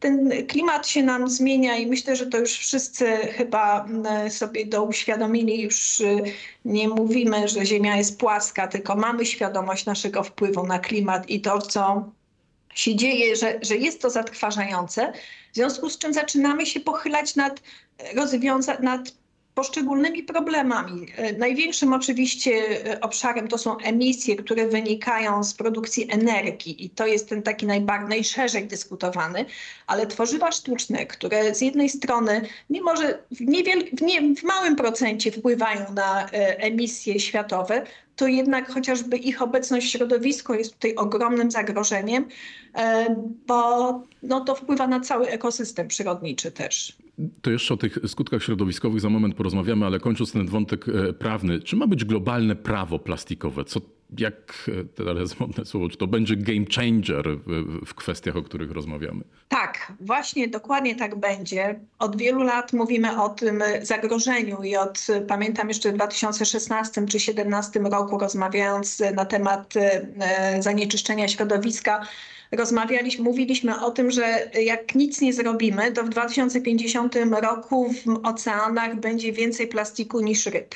Ten 0.00 0.46
klimat 0.46 0.88
się 0.88 1.02
nam 1.02 1.30
zmienia 1.30 1.76
i 1.76 1.86
myślę, 1.86 2.16
że 2.16 2.26
to 2.26 2.38
już 2.38 2.52
wszyscy 2.52 3.06
chyba 3.16 3.84
mm, 3.84 4.30
sobie 4.30 4.66
do 4.66 4.84
uświadomili, 4.84 5.62
już 5.62 6.00
y, 6.00 6.22
nie 6.64 6.88
mówimy, 6.88 7.48
że 7.48 7.66
Ziemia 7.66 7.96
jest 7.96 8.18
płaska, 8.18 8.68
tylko 8.68 8.96
mamy 8.96 9.26
świadomość 9.26 9.86
naszego 9.86 10.22
wpływu 10.22 10.66
na 10.66 10.78
klimat 10.78 11.30
i 11.30 11.40
to, 11.40 11.62
co 11.62 12.12
się 12.74 12.96
dzieje, 12.96 13.36
że, 13.36 13.58
że 13.62 13.76
jest 13.76 14.02
to 14.02 14.10
zatrważające, 14.10 15.12
w 15.52 15.54
związku 15.54 15.90
z 15.90 15.98
czym 15.98 16.14
zaczynamy 16.14 16.66
się 16.66 16.80
pochylać 16.80 17.36
nad, 17.36 17.62
rozwiąza- 18.14 18.82
nad 18.82 19.00
poszczególnymi 19.58 20.22
problemami. 20.22 21.06
E, 21.16 21.32
największym 21.32 21.92
oczywiście 21.92 22.50
e, 22.86 23.00
obszarem 23.00 23.48
to 23.48 23.58
są 23.58 23.78
emisje, 23.78 24.36
które 24.36 24.68
wynikają 24.68 25.44
z 25.44 25.54
produkcji 25.54 26.06
energii 26.10 26.84
i 26.84 26.90
to 26.90 27.06
jest 27.06 27.28
ten 27.28 27.42
taki 27.42 27.66
najszerzej 28.08 28.66
dyskutowany, 28.66 29.44
ale 29.86 30.06
tworzywa 30.06 30.52
sztuczne, 30.52 31.06
które 31.06 31.54
z 31.54 31.60
jednej 31.60 31.88
strony, 31.88 32.42
mimo 32.70 32.96
że 32.96 33.18
w, 33.30 33.40
niewiel, 33.40 33.84
w, 33.92 34.02
nie, 34.02 34.34
w 34.34 34.42
małym 34.42 34.76
procencie 34.76 35.32
wpływają 35.32 35.92
na 35.94 36.24
e, 36.24 36.58
emisje 36.58 37.20
światowe, 37.20 37.84
to 38.18 38.26
jednak 38.26 38.72
chociażby 38.72 39.16
ich 39.16 39.42
obecność 39.42 39.86
w 39.86 39.90
środowisku 39.90 40.54
jest 40.54 40.72
tutaj 40.72 40.94
ogromnym 40.94 41.50
zagrożeniem, 41.50 42.24
bo 43.46 44.02
no, 44.22 44.40
to 44.40 44.54
wpływa 44.54 44.86
na 44.86 45.00
cały 45.00 45.28
ekosystem 45.28 45.88
przyrodniczy 45.88 46.52
też. 46.52 46.96
To 47.42 47.50
jeszcze 47.50 47.74
o 47.74 47.76
tych 47.76 47.98
skutkach 48.06 48.42
środowiskowych 48.42 49.00
za 49.00 49.08
moment 49.08 49.34
porozmawiamy, 49.34 49.86
ale 49.86 50.00
kończąc 50.00 50.32
ten 50.32 50.46
wątek 50.46 50.86
e, 50.88 51.12
prawny, 51.12 51.60
czy 51.60 51.76
ma 51.76 51.86
być 51.86 52.04
globalne 52.04 52.56
prawo 52.56 52.98
plastikowe? 52.98 53.64
Co, 53.64 53.80
jak 54.18 54.70
teraz 54.94 55.40
modne 55.40 55.64
słowo, 55.64 55.88
czy 55.88 55.96
to 55.96 56.06
będzie 56.06 56.36
game 56.36 56.64
changer 56.74 57.24
w, 57.46 57.86
w 57.86 57.94
kwestiach, 57.94 58.36
o 58.36 58.42
których 58.42 58.70
rozmawiamy? 58.70 59.24
Tak, 59.48 59.92
właśnie 60.00 60.48
dokładnie 60.48 60.96
tak 60.96 61.16
będzie. 61.16 61.80
Od 61.98 62.16
wielu 62.16 62.42
lat 62.42 62.72
mówimy 62.72 63.22
o 63.22 63.28
tym 63.28 63.62
zagrożeniu 63.82 64.62
i 64.62 64.76
od, 64.76 65.06
pamiętam 65.28 65.68
jeszcze 65.68 65.92
w 65.92 65.94
2016 65.94 66.92
czy 66.92 67.00
2017 67.00 67.80
roku 67.80 68.18
rozmawiając 68.18 69.02
na 69.14 69.24
temat 69.24 69.74
e, 69.76 70.62
zanieczyszczenia 70.62 71.28
środowiska, 71.28 72.06
rozmawialiśmy, 72.52 73.24
mówiliśmy 73.24 73.80
o 73.80 73.90
tym, 73.90 74.10
że 74.10 74.50
jak 74.62 74.94
nic 74.94 75.20
nie 75.20 75.32
zrobimy, 75.32 75.92
to 75.92 76.04
w 76.04 76.08
2050 76.08 77.14
roku 77.42 77.92
w 77.92 78.26
oceanach 78.26 79.00
będzie 79.00 79.32
więcej 79.32 79.68
plastiku 79.68 80.20
niż 80.20 80.46
ryb. 80.46 80.74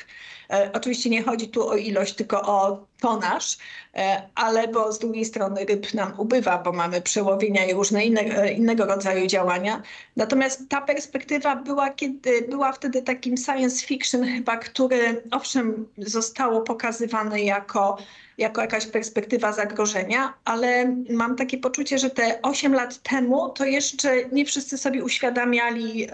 E, 0.49 0.69
oczywiście 0.73 1.09
nie 1.09 1.23
chodzi 1.23 1.47
tu 1.47 1.69
o 1.69 1.75
ilość, 1.75 2.13
tylko 2.15 2.41
o 2.41 2.85
tonaż, 3.01 3.57
e, 3.95 4.21
ale 4.35 4.67
bo 4.67 4.93
z 4.93 4.99
drugiej 4.99 5.25
strony 5.25 5.65
ryb 5.65 5.93
nam 5.93 6.13
ubywa, 6.17 6.57
bo 6.57 6.71
mamy 6.71 7.01
przełowienia 7.01 7.65
i 7.65 7.73
różne 7.73 8.05
inne, 8.05 8.21
e, 8.21 8.53
innego 8.53 8.85
rodzaju 8.85 9.27
działania. 9.27 9.81
Natomiast 10.15 10.61
ta 10.69 10.81
perspektywa 10.81 11.55
była, 11.55 11.89
kiedy, 11.89 12.41
była 12.41 12.71
wtedy 12.71 13.01
takim 13.01 13.37
science 13.37 13.85
fiction 13.85 14.25
chyba, 14.25 14.57
który 14.57 15.23
owszem 15.31 15.87
zostało 15.97 16.61
pokazywane 16.61 17.41
jako 17.41 17.97
jako 18.37 18.61
jakaś 18.61 18.85
perspektywa 18.85 19.53
zagrożenia, 19.53 20.33
ale 20.45 20.95
mam 21.09 21.35
takie 21.35 21.57
poczucie, 21.57 21.97
że 21.97 22.09
te 22.09 22.41
8 22.41 22.73
lat 22.73 23.01
temu 23.01 23.49
to 23.49 23.65
jeszcze 23.65 24.29
nie 24.31 24.45
wszyscy 24.45 24.77
sobie 24.77 25.03
uświadamiali 25.03 26.07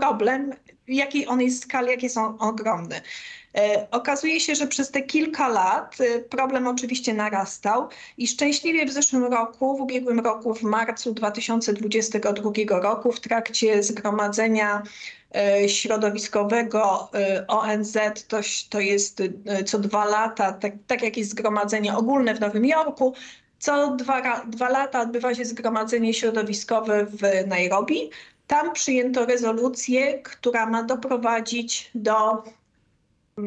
problem, 0.00 0.52
jakiej 0.88 1.28
on 1.28 1.40
jest 1.40 1.62
skali, 1.62 1.90
jakie 1.90 2.10
są 2.10 2.38
ogromne. 2.38 3.00
E, 3.56 3.86
okazuje 3.90 4.40
się, 4.40 4.54
że 4.54 4.66
przez 4.66 4.90
te 4.90 5.02
kilka 5.02 5.48
lat 5.48 5.96
e, 6.00 6.18
problem 6.18 6.66
oczywiście 6.66 7.14
narastał 7.14 7.88
i 8.18 8.28
szczęśliwie 8.28 8.86
w 8.86 8.92
zeszłym 8.92 9.24
roku, 9.24 9.76
w 9.76 9.80
ubiegłym 9.80 10.20
roku, 10.20 10.54
w 10.54 10.62
marcu 10.62 11.14
2022 11.14 12.50
roku, 12.68 13.12
w 13.12 13.20
trakcie 13.20 13.82
zgromadzenia 13.82 14.82
e, 15.34 15.68
środowiskowego 15.68 17.10
ONZ, 17.48 17.98
to, 18.28 18.40
to 18.70 18.80
jest 18.80 19.22
co 19.66 19.78
dwa 19.78 20.04
lata, 20.04 20.52
tak, 20.52 20.72
tak 20.86 21.02
jak 21.02 21.16
jest 21.16 21.30
zgromadzenie 21.30 21.96
ogólne 21.96 22.34
w 22.34 22.40
Nowym 22.40 22.64
Jorku, 22.64 23.14
co 23.58 23.96
dwa, 23.96 24.46
dwa 24.46 24.68
lata 24.68 25.00
odbywa 25.00 25.34
się 25.34 25.44
zgromadzenie 25.44 26.14
środowiskowe 26.14 27.06
w 27.06 27.46
Nairobi. 27.46 28.10
Tam 28.48 28.72
przyjęto 28.72 29.26
rezolucję, 29.26 30.18
która 30.18 30.66
ma 30.66 30.82
doprowadzić 30.82 31.90
do 31.94 32.42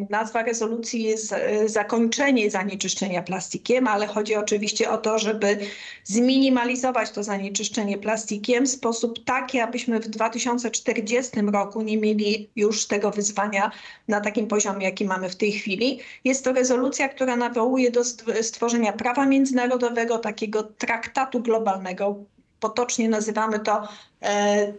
Nazwa 0.09 0.43
rezolucji 0.43 1.03
jest 1.03 1.33
e, 1.33 1.69
zakończenie 1.69 2.51
zanieczyszczenia 2.51 3.21
plastikiem, 3.21 3.87
ale 3.87 4.07
chodzi 4.07 4.35
oczywiście 4.35 4.91
o 4.91 4.97
to, 4.97 5.19
żeby 5.19 5.57
zminimalizować 6.03 7.11
to 7.11 7.23
zanieczyszczenie 7.23 7.97
plastikiem 7.97 8.65
w 8.65 8.69
sposób 8.69 9.23
taki, 9.25 9.59
abyśmy 9.59 9.99
w 9.99 10.07
2040 10.07 11.31
roku 11.41 11.81
nie 11.81 11.97
mieli 11.97 12.49
już 12.55 12.87
tego 12.87 13.11
wyzwania 13.11 13.71
na 14.07 14.21
takim 14.21 14.47
poziomie, 14.47 14.85
jaki 14.85 15.05
mamy 15.05 15.29
w 15.29 15.35
tej 15.35 15.51
chwili. 15.51 15.99
Jest 16.23 16.43
to 16.43 16.53
rezolucja, 16.53 17.09
która 17.09 17.35
nawołuje 17.35 17.91
do 17.91 18.03
stworzenia 18.41 18.93
prawa 18.93 19.25
międzynarodowego, 19.25 20.19
takiego 20.19 20.63
traktatu 20.63 21.39
globalnego. 21.39 22.15
Potocznie 22.59 23.09
nazywamy 23.09 23.59
to 23.59 23.87
e, 24.21 24.73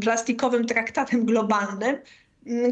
plastikowym 0.00 0.66
traktatem 0.66 1.24
globalnym, 1.24 1.96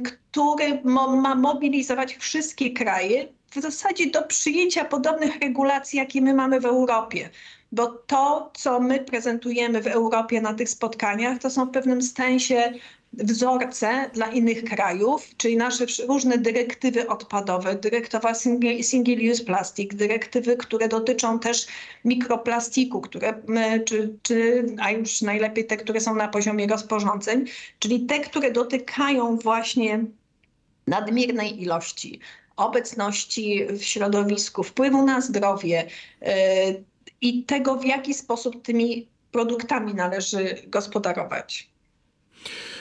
który 0.05 0.81
ma 0.85 1.35
mobilizować 1.35 2.17
wszystkie 2.17 2.73
kraje 2.73 3.29
w 3.55 3.61
zasadzie 3.61 4.11
do 4.11 4.23
przyjęcia 4.23 4.85
podobnych 4.85 5.41
regulacji, 5.41 5.99
jakie 5.99 6.21
my 6.21 6.35
mamy 6.35 6.61
w 6.61 6.65
Europie. 6.65 7.31
Bo 7.73 7.87
to, 7.87 8.51
co 8.55 8.81
my 8.81 8.99
prezentujemy 8.99 9.83
w 9.83 9.87
Europie 9.87 10.41
na 10.41 10.55
tych 10.55 10.69
spotkaniach, 10.69 11.39
to 11.39 11.51
są 11.51 11.67
w 11.67 11.71
pewnym 11.71 12.03
sensie 12.03 12.73
wzorce 13.13 14.11
dla 14.15 14.27
innych 14.27 14.65
krajów, 14.65 15.37
czyli 15.37 15.57
nasze 15.57 15.87
różne 16.09 16.39
dyrektywy 16.39 17.09
odpadowe, 17.09 17.75
dyrektywa 17.75 18.35
single, 18.35 18.83
single 18.83 19.45
plastic, 19.47 19.95
dyrektywy, 19.95 20.57
które 20.57 20.89
dotyczą 20.89 21.39
też 21.39 21.67
mikroplastiku, 22.05 23.01
które, 23.01 23.43
czy, 23.85 24.19
czy, 24.23 24.67
a 24.81 24.91
już 24.91 25.23
najlepiej 25.23 25.67
te, 25.67 25.77
które 25.77 26.01
są 26.01 26.15
na 26.15 26.29
poziomie 26.29 26.67
rozporządzeń, 26.67 27.45
czyli 27.79 28.07
te, 28.07 28.21
które 28.21 28.51
dotykają 28.51 29.37
właśnie 29.37 30.05
nadmiernej 30.87 31.63
ilości 31.63 32.21
obecności 32.57 33.67
w 33.79 33.85
środowisku, 33.85 34.63
wpływu 34.63 35.07
na 35.07 35.21
zdrowie 35.21 35.87
yy, 36.21 36.29
i 37.21 37.45
tego, 37.45 37.77
w 37.77 37.85
jaki 37.85 38.15
sposób 38.15 38.63
tymi 38.63 39.09
produktami 39.33 39.95
należy 39.95 40.57
gospodarować. 40.67 41.73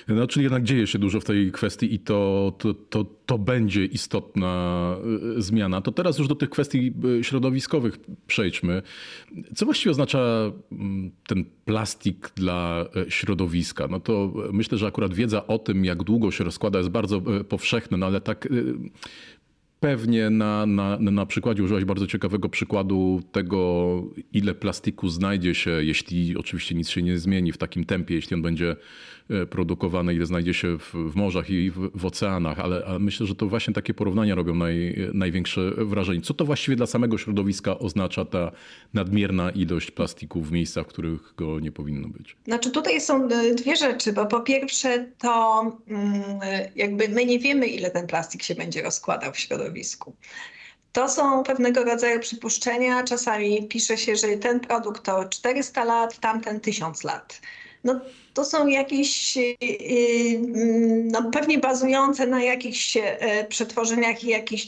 No, 0.07 0.27
czyli 0.27 0.43
jednak 0.43 0.63
dzieje 0.63 0.87
się 0.87 0.99
dużo 0.99 1.19
w 1.19 1.25
tej 1.25 1.51
kwestii 1.51 1.93
i 1.93 1.99
to, 1.99 2.53
to, 2.57 2.73
to, 2.73 3.05
to 3.25 3.37
będzie 3.37 3.85
istotna 3.85 4.95
y, 5.37 5.41
zmiana. 5.41 5.81
To 5.81 5.91
teraz 5.91 6.17
już 6.17 6.27
do 6.27 6.35
tych 6.35 6.49
kwestii 6.49 6.93
y, 7.19 7.23
środowiskowych 7.23 7.99
przejdźmy. 8.27 8.81
Co 9.55 9.65
właściwie 9.65 9.91
oznacza 9.91 10.51
mm, 10.71 11.11
ten 11.27 11.45
plastik 11.65 12.31
dla 12.35 12.85
y, 13.07 13.11
środowiska? 13.11 13.87
No 13.87 13.99
to 13.99 14.33
myślę, 14.53 14.77
że 14.77 14.87
akurat 14.87 15.13
wiedza 15.13 15.47
o 15.47 15.59
tym, 15.59 15.85
jak 15.85 16.03
długo 16.03 16.31
się 16.31 16.43
rozkłada, 16.43 16.79
jest 16.79 16.91
bardzo 16.91 17.21
powszechna, 17.49 17.97
no 17.97 18.05
ale 18.05 18.21
tak 18.21 18.47
Pewnie 19.81 20.29
na, 20.29 20.65
na, 20.65 20.97
na 20.99 21.25
przykładzie 21.25 21.63
użyłaś 21.63 21.85
bardzo 21.85 22.07
ciekawego 22.07 22.49
przykładu 22.49 23.21
tego, 23.31 24.03
ile 24.33 24.53
plastiku 24.53 25.09
znajdzie 25.09 25.55
się, 25.55 25.69
jeśli 25.69 26.37
oczywiście 26.37 26.75
nic 26.75 26.89
się 26.89 27.01
nie 27.01 27.17
zmieni 27.17 27.51
w 27.51 27.57
takim 27.57 27.85
tempie, 27.85 28.15
jeśli 28.15 28.35
on 28.35 28.41
będzie 28.41 28.75
E, 29.31 29.45
produkowane, 29.45 30.13
ile 30.13 30.25
znajdzie 30.25 30.53
się 30.53 30.77
w, 30.79 30.93
w 30.93 31.15
morzach 31.15 31.49
i 31.49 31.71
w, 31.71 31.89
w 31.95 32.05
oceanach, 32.05 32.59
ale, 32.59 32.99
myślę, 32.99 33.25
że 33.25 33.35
to 33.35 33.47
właśnie 33.47 33.73
takie 33.73 33.93
porównania 33.93 34.35
robią 34.35 34.55
naj, 34.55 34.95
największe 35.13 35.71
wrażenie. 35.77 36.21
Co 36.21 36.33
to 36.33 36.45
właściwie 36.45 36.75
dla 36.75 36.85
samego 36.85 37.17
środowiska 37.17 37.79
oznacza 37.79 38.25
ta 38.25 38.51
nadmierna 38.93 39.49
ilość 39.49 39.91
plastiku 39.91 40.41
w 40.41 40.51
miejscach, 40.51 40.85
w 40.85 40.87
których 40.87 41.33
go 41.37 41.59
nie 41.59 41.71
powinno 41.71 42.07
być? 42.07 42.35
Znaczy 42.45 42.71
tutaj 42.71 43.01
są 43.01 43.29
e, 43.29 43.55
dwie 43.55 43.75
rzeczy, 43.75 44.13
bo 44.13 44.25
po 44.25 44.39
pierwsze 44.39 45.05
to 45.17 45.61
mm, 45.87 46.23
jakby 46.75 47.09
my 47.09 47.25
nie 47.25 47.39
wiemy, 47.39 47.67
ile 47.67 47.91
ten 47.91 48.07
plastik 48.07 48.43
się 48.43 48.55
będzie 48.55 48.81
rozkładał 48.81 49.33
w 49.33 49.39
środowisku. 49.39 49.70
To 50.91 51.09
są 51.09 51.43
pewnego 51.43 51.83
rodzaju 51.83 52.19
przypuszczenia. 52.19 53.03
Czasami 53.03 53.67
pisze 53.67 53.97
się, 53.97 54.15
że 54.15 54.27
ten 54.27 54.59
produkt 54.59 55.03
to 55.03 55.25
400 55.25 55.83
lat, 55.83 56.19
tamten 56.19 56.59
1000 56.59 57.03
lat. 57.03 57.41
No, 57.83 58.01
to 58.33 58.45
są 58.45 58.67
jakieś, 58.67 59.37
y, 59.37 59.55
y, 59.61 60.39
no 61.11 61.31
pewnie 61.31 61.57
bazujące 61.57 62.27
na 62.27 62.43
jakichś 62.43 62.97
e, 62.97 63.45
przetworzeniach 63.49 64.23
i 64.23 64.27
jakichś 64.27 64.67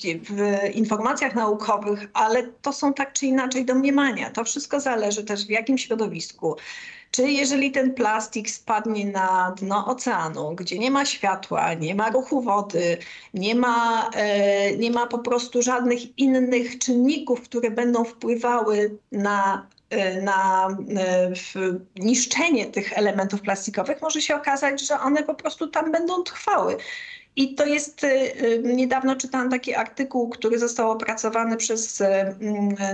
informacjach 0.73 1.35
naukowych, 1.35 2.07
ale 2.13 2.43
to 2.61 2.73
są 2.73 2.93
tak 2.93 3.13
czy 3.13 3.25
inaczej 3.25 3.65
domniemania. 3.65 4.29
To 4.29 4.43
wszystko 4.43 4.79
zależy 4.79 5.23
też 5.23 5.45
w 5.45 5.49
jakim 5.49 5.77
środowisku. 5.77 6.55
Czy 7.15 7.31
jeżeli 7.31 7.71
ten 7.71 7.93
plastik 7.93 8.49
spadnie 8.49 9.05
na 9.05 9.55
dno 9.57 9.87
oceanu, 9.87 10.55
gdzie 10.55 10.79
nie 10.79 10.91
ma 10.91 11.05
światła, 11.05 11.73
nie 11.73 11.95
ma 11.95 12.09
ruchu 12.09 12.41
wody, 12.41 12.97
nie 13.33 13.55
ma, 13.55 14.09
e, 14.15 14.77
nie 14.77 14.91
ma 14.91 15.07
po 15.07 15.19
prostu 15.19 15.61
żadnych 15.61 16.17
innych 16.19 16.77
czynników, 16.77 17.41
które 17.41 17.71
będą 17.71 18.03
wpływały 18.03 18.97
na 19.11 19.67
Y, 19.93 20.21
na 20.21 20.67
y, 21.55 21.79
niszczenie 21.95 22.65
tych 22.65 22.97
elementów 22.97 23.41
plastikowych, 23.41 24.01
może 24.01 24.21
się 24.21 24.35
okazać, 24.35 24.81
że 24.81 24.99
one 24.99 25.23
po 25.23 25.33
prostu 25.33 25.67
tam 25.67 25.91
będą 25.91 26.23
trwały. 26.23 26.77
I 27.35 27.55
to 27.55 27.65
jest, 27.65 28.03
y, 28.03 28.61
niedawno 28.63 29.15
czytałam 29.15 29.49
taki 29.49 29.75
artykuł, 29.75 30.29
który 30.29 30.59
został 30.59 30.91
opracowany 30.91 31.57
przez 31.57 32.03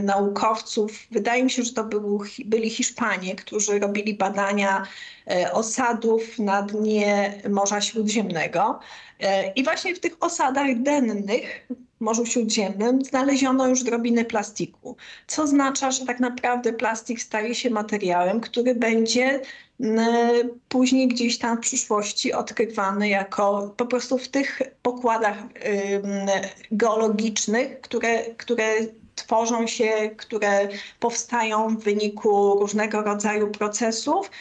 naukowców. 0.04 0.92
Wydaje 1.12 1.44
mi 1.44 1.52
się, 1.52 1.64
że 1.64 1.74
to 1.74 1.84
był, 1.84 2.24
byli 2.46 2.70
Hiszpanie, 2.70 3.36
którzy 3.36 3.80
robili 3.80 4.14
badania 4.14 4.88
osadów 5.54 6.40
na 6.40 6.62
dnie 6.62 7.42
Morza 7.50 7.82
Śródziemnego. 7.82 8.80
I 9.56 9.64
właśnie 9.64 9.96
w 9.96 10.00
tych 10.00 10.14
osadach 10.20 10.82
dennych 10.82 11.68
Morzu 12.00 12.26
Śródziemnym 12.26 13.06
znaleziono 13.06 13.68
już 13.68 13.84
drobiny 13.84 14.26
plastiku, 14.26 14.96
co 15.28 15.44
oznacza, 15.44 15.92
że 15.92 16.06
tak 16.06 16.20
naprawdę 16.20 16.74
plastik 16.74 17.22
staje 17.22 17.56
się 17.56 17.70
materiałem, 17.70 18.42
który 18.42 18.76
będzie 18.76 19.42
później 20.70 21.08
gdzieś 21.08 21.38
tam 21.38 21.58
w 21.58 21.60
przyszłości 21.60 22.34
odkrywany 22.34 23.10
jako 23.10 23.74
po 23.78 23.86
prostu 23.86 24.18
w 24.18 24.28
tych 24.28 24.62
pokładach 24.82 25.38
geologicznych, 26.72 27.82
które, 27.82 28.24
które 28.24 28.66
tworzą 29.16 29.68
się, 29.68 29.92
które 30.18 30.68
powstają 31.00 31.78
w 31.78 31.84
wyniku 31.84 32.60
różnego 32.60 33.02
rodzaju 33.02 33.52
procesów 33.52 34.32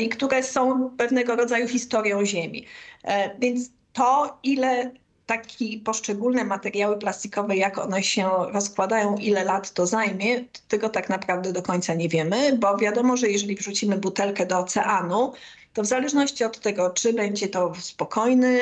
i 0.00 0.08
które 0.08 0.42
są 0.42 0.90
pewnego 0.96 1.36
rodzaju 1.36 1.68
historią 1.68 2.24
Ziemi. 2.24 2.66
E, 3.04 3.38
więc 3.38 3.70
to, 3.92 4.38
ile 4.42 4.90
takie 5.26 5.78
poszczególne 5.84 6.44
materiały 6.44 6.98
plastikowe, 6.98 7.56
jak 7.56 7.78
one 7.78 8.02
się 8.02 8.30
rozkładają, 8.52 9.16
ile 9.16 9.44
lat 9.44 9.72
to 9.72 9.86
zajmie, 9.86 10.44
tego 10.68 10.88
tak 10.88 11.08
naprawdę 11.08 11.52
do 11.52 11.62
końca 11.62 11.94
nie 11.94 12.08
wiemy, 12.08 12.58
bo 12.58 12.76
wiadomo, 12.76 13.16
że 13.16 13.28
jeżeli 13.28 13.56
wrzucimy 13.56 13.98
butelkę 13.98 14.46
do 14.46 14.58
oceanu, 14.58 15.32
to 15.74 15.82
w 15.82 15.86
zależności 15.86 16.44
od 16.44 16.60
tego, 16.60 16.90
czy 16.90 17.12
będzie 17.12 17.48
to 17.48 17.72
spokojny 17.80 18.60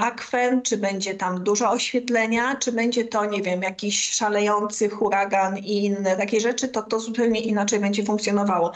akwen, 0.00 0.62
czy 0.62 0.76
będzie 0.76 1.14
tam 1.14 1.44
dużo 1.44 1.70
oświetlenia, 1.70 2.56
czy 2.56 2.72
będzie 2.72 3.04
to, 3.04 3.24
nie 3.24 3.42
wiem, 3.42 3.62
jakiś 3.62 4.10
szalejący 4.10 4.88
huragan 4.88 5.58
i 5.58 5.84
inne 5.84 6.16
takie 6.16 6.40
rzeczy, 6.40 6.68
to 6.68 6.82
to 6.82 7.00
zupełnie 7.00 7.40
inaczej 7.40 7.80
będzie 7.80 8.04
funkcjonowało. 8.04 8.72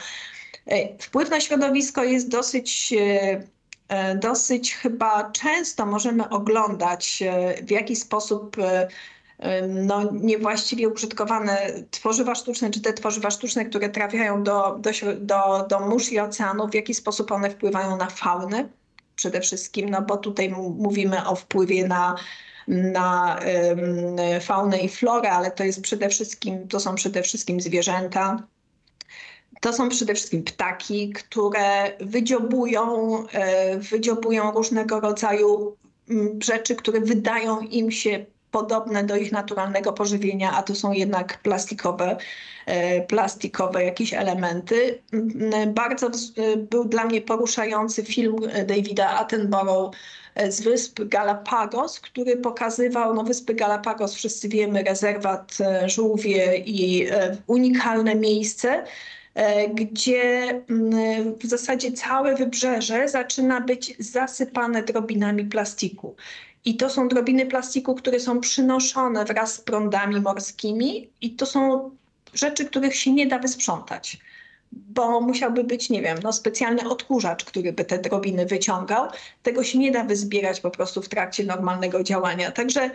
E, 0.66 0.98
wpływ 0.98 1.30
na 1.30 1.40
środowisko 1.40 2.04
jest 2.04 2.28
dosyć 2.28 2.94
E, 2.98 3.42
dosyć 4.14 4.74
chyba 4.74 5.30
często 5.30 5.86
możemy 5.86 6.28
oglądać, 6.28 7.22
e, 7.22 7.62
w 7.64 7.70
jaki 7.70 7.96
sposób 7.96 8.56
e, 8.58 8.88
no, 9.68 10.12
niewłaściwie 10.12 10.88
użytkowane 10.88 11.72
tworzywa 11.90 12.34
sztuczne, 12.34 12.70
czy 12.70 12.80
te 12.80 12.92
tworzywa 12.92 13.30
sztuczne, 13.30 13.64
które 13.64 13.88
trafiają 13.88 14.42
do, 14.42 14.78
do, 14.80 14.90
do, 15.16 15.66
do 15.68 15.80
mórz 15.80 16.12
i 16.12 16.20
oceanów, 16.20 16.70
w 16.70 16.74
jaki 16.74 16.94
sposób 16.94 17.32
one 17.32 17.50
wpływają 17.50 17.96
na 17.96 18.06
faunę 18.06 18.68
przede 19.16 19.40
wszystkim, 19.40 19.90
no 19.90 20.02
bo 20.02 20.16
tutaj 20.16 20.50
mówimy 20.78 21.26
o 21.26 21.36
wpływie 21.36 21.88
na, 21.88 22.16
na 22.68 23.38
faunę 24.40 24.78
i 24.78 24.88
florę, 24.88 25.32
ale 25.32 25.50
to 25.50 25.64
jest 25.64 25.82
przede 25.82 26.08
wszystkim, 26.08 26.68
to 26.68 26.80
są 26.80 26.94
przede 26.94 27.22
wszystkim 27.22 27.60
zwierzęta, 27.60 28.42
to 29.60 29.72
są 29.72 29.88
przede 29.88 30.14
wszystkim 30.14 30.44
ptaki, 30.44 31.10
które 31.10 31.92
wydziobują, 32.00 33.16
e, 33.32 33.76
wydziobują 33.78 34.52
różnego 34.52 35.00
rodzaju 35.00 35.76
mm, 36.10 36.42
rzeczy, 36.42 36.76
które 36.76 37.00
wydają 37.00 37.60
im 37.60 37.90
się 37.90 38.26
podobne 38.50 39.04
do 39.04 39.16
ich 39.16 39.32
naturalnego 39.32 39.92
pożywienia, 39.92 40.52
a 40.52 40.62
to 40.62 40.74
są 40.74 40.92
jednak 40.92 41.38
plastikowe, 41.42 42.16
e, 42.66 43.00
plastikowe 43.00 43.84
jakieś 43.84 44.14
elementy. 44.14 45.02
Mm, 45.12 45.74
bardzo 45.74 46.06
e, 46.06 46.56
był 46.56 46.84
dla 46.84 47.04
mnie 47.04 47.20
poruszający 47.20 48.04
film 48.04 48.36
Davida 48.66 49.08
Attenborough 49.08 49.94
z 50.48 50.60
wysp 50.60 51.00
Galapagos, 51.04 52.00
który 52.00 52.36
pokazywał, 52.36 53.14
no 53.14 53.22
wyspy 53.22 53.54
Galapagos 53.54 54.14
wszyscy 54.14 54.48
wiemy, 54.48 54.82
rezerwat 54.82 55.58
żółwie 55.86 56.56
i 56.56 57.06
unikalne 57.46 58.14
miejsce, 58.14 58.84
gdzie 59.74 60.48
mm, 60.70 61.34
w 61.34 61.46
zasadzie 61.46 61.92
całe 61.92 62.36
wybrzeże 62.36 63.08
zaczyna 63.08 63.60
być 63.60 63.94
zasypane 63.98 64.82
drobinami 64.82 65.44
plastiku. 65.44 66.16
I 66.64 66.76
to 66.76 66.90
są 66.90 67.08
drobiny 67.08 67.46
plastiku, 67.46 67.94
które 67.94 68.20
są 68.20 68.40
przynoszone 68.40 69.24
wraz 69.24 69.54
z 69.54 69.60
prądami 69.60 70.20
morskimi 70.20 71.08
i 71.20 71.30
to 71.30 71.46
są 71.46 71.90
rzeczy, 72.34 72.64
których 72.64 72.96
się 72.96 73.12
nie 73.12 73.26
da 73.26 73.38
wysprzątać 73.38 74.18
bo 74.72 75.20
musiałby 75.20 75.64
być, 75.64 75.90
nie 75.90 76.02
wiem, 76.02 76.18
no 76.22 76.32
specjalny 76.32 76.88
odkurzacz, 76.88 77.44
który 77.44 77.72
by 77.72 77.84
te 77.84 77.98
drobiny 77.98 78.46
wyciągał. 78.46 79.08
Tego 79.42 79.64
się 79.64 79.78
nie 79.78 79.90
da 79.90 80.04
wyzbierać 80.04 80.60
po 80.60 80.70
prostu 80.70 81.02
w 81.02 81.08
trakcie 81.08 81.44
normalnego 81.44 82.02
działania. 82.02 82.50
Także 82.50 82.90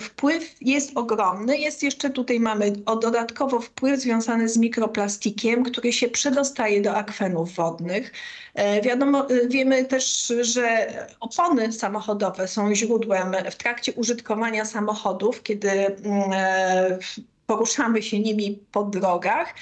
wpływ 0.00 0.56
jest 0.60 0.96
ogromny. 0.96 1.58
Jest 1.58 1.82
jeszcze 1.82 2.10
tutaj 2.10 2.40
mamy 2.40 2.72
o 2.86 2.96
dodatkowo 2.96 3.60
wpływ 3.60 4.00
związany 4.00 4.48
z 4.48 4.56
mikroplastikiem, 4.56 5.64
który 5.64 5.92
się 5.92 6.08
przedostaje 6.08 6.82
do 6.82 6.94
akwenów 6.94 7.54
wodnych. 7.54 8.12
E, 8.54 8.82
wiadomo, 8.82 9.30
e, 9.30 9.48
wiemy 9.48 9.84
też, 9.84 10.32
że 10.40 10.86
opony 11.20 11.72
samochodowe 11.72 12.48
są 12.48 12.74
źródłem 12.74 13.36
w 13.50 13.54
trakcie 13.54 13.92
użytkowania 13.92 14.64
samochodów, 14.64 15.42
kiedy 15.42 15.70
mm, 15.70 16.30
e, 16.32 16.98
poruszamy 17.46 18.02
się 18.02 18.20
nimi 18.20 18.62
po 18.72 18.84
drogach, 18.84 19.54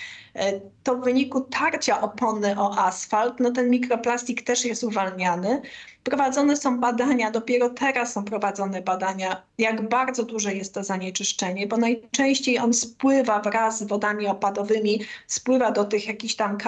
to 0.82 0.94
w 0.96 1.04
wyniku 1.04 1.40
tarcia 1.40 2.00
opony 2.00 2.60
o 2.60 2.78
asfalt, 2.78 3.40
no 3.40 3.50
ten 3.50 3.70
mikroplastik 3.70 4.42
też 4.42 4.64
jest 4.64 4.84
uwalniany. 4.84 5.62
Prowadzone 6.06 6.56
są 6.56 6.80
badania, 6.80 7.30
dopiero 7.30 7.70
teraz 7.70 8.12
są 8.12 8.24
prowadzone 8.24 8.82
badania, 8.82 9.42
jak 9.58 9.88
bardzo 9.88 10.22
duże 10.22 10.54
jest 10.54 10.74
to 10.74 10.84
zanieczyszczenie, 10.84 11.66
bo 11.66 11.76
najczęściej 11.76 12.58
on 12.58 12.72
spływa 12.72 13.40
wraz 13.40 13.78
z 13.78 13.82
wodami 13.82 14.26
opadowymi, 14.26 15.00
spływa 15.26 15.70
do 15.70 15.84
tych 15.84 16.06
jakichś 16.06 16.34
tam 16.34 16.58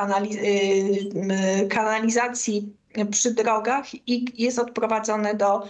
y, 1.63 1.69
kanalizacji 1.69 2.73
przy 3.11 3.35
drogach 3.35 4.09
i 4.09 4.43
jest 4.43 4.59
odprowadzone 4.59 5.35
do 5.35 5.67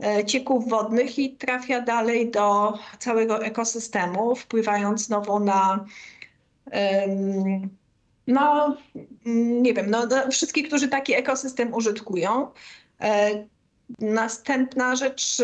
e, 0.00 0.24
cieków 0.24 0.68
wodnych 0.68 1.18
i 1.18 1.36
trafia 1.36 1.80
dalej 1.80 2.30
do 2.30 2.78
całego 2.98 3.44
ekosystemu, 3.44 4.36
wpływając 4.36 5.06
znowu 5.06 5.40
na 5.40 5.84
no, 8.26 8.76
nie 9.24 9.74
wiem, 9.74 9.90
no, 9.90 10.08
wszystkich, 10.30 10.66
którzy 10.66 10.88
taki 10.88 11.14
ekosystem 11.14 11.74
użytkują. 11.74 12.48
Następna 13.98 14.96
rzecz, 14.96 15.42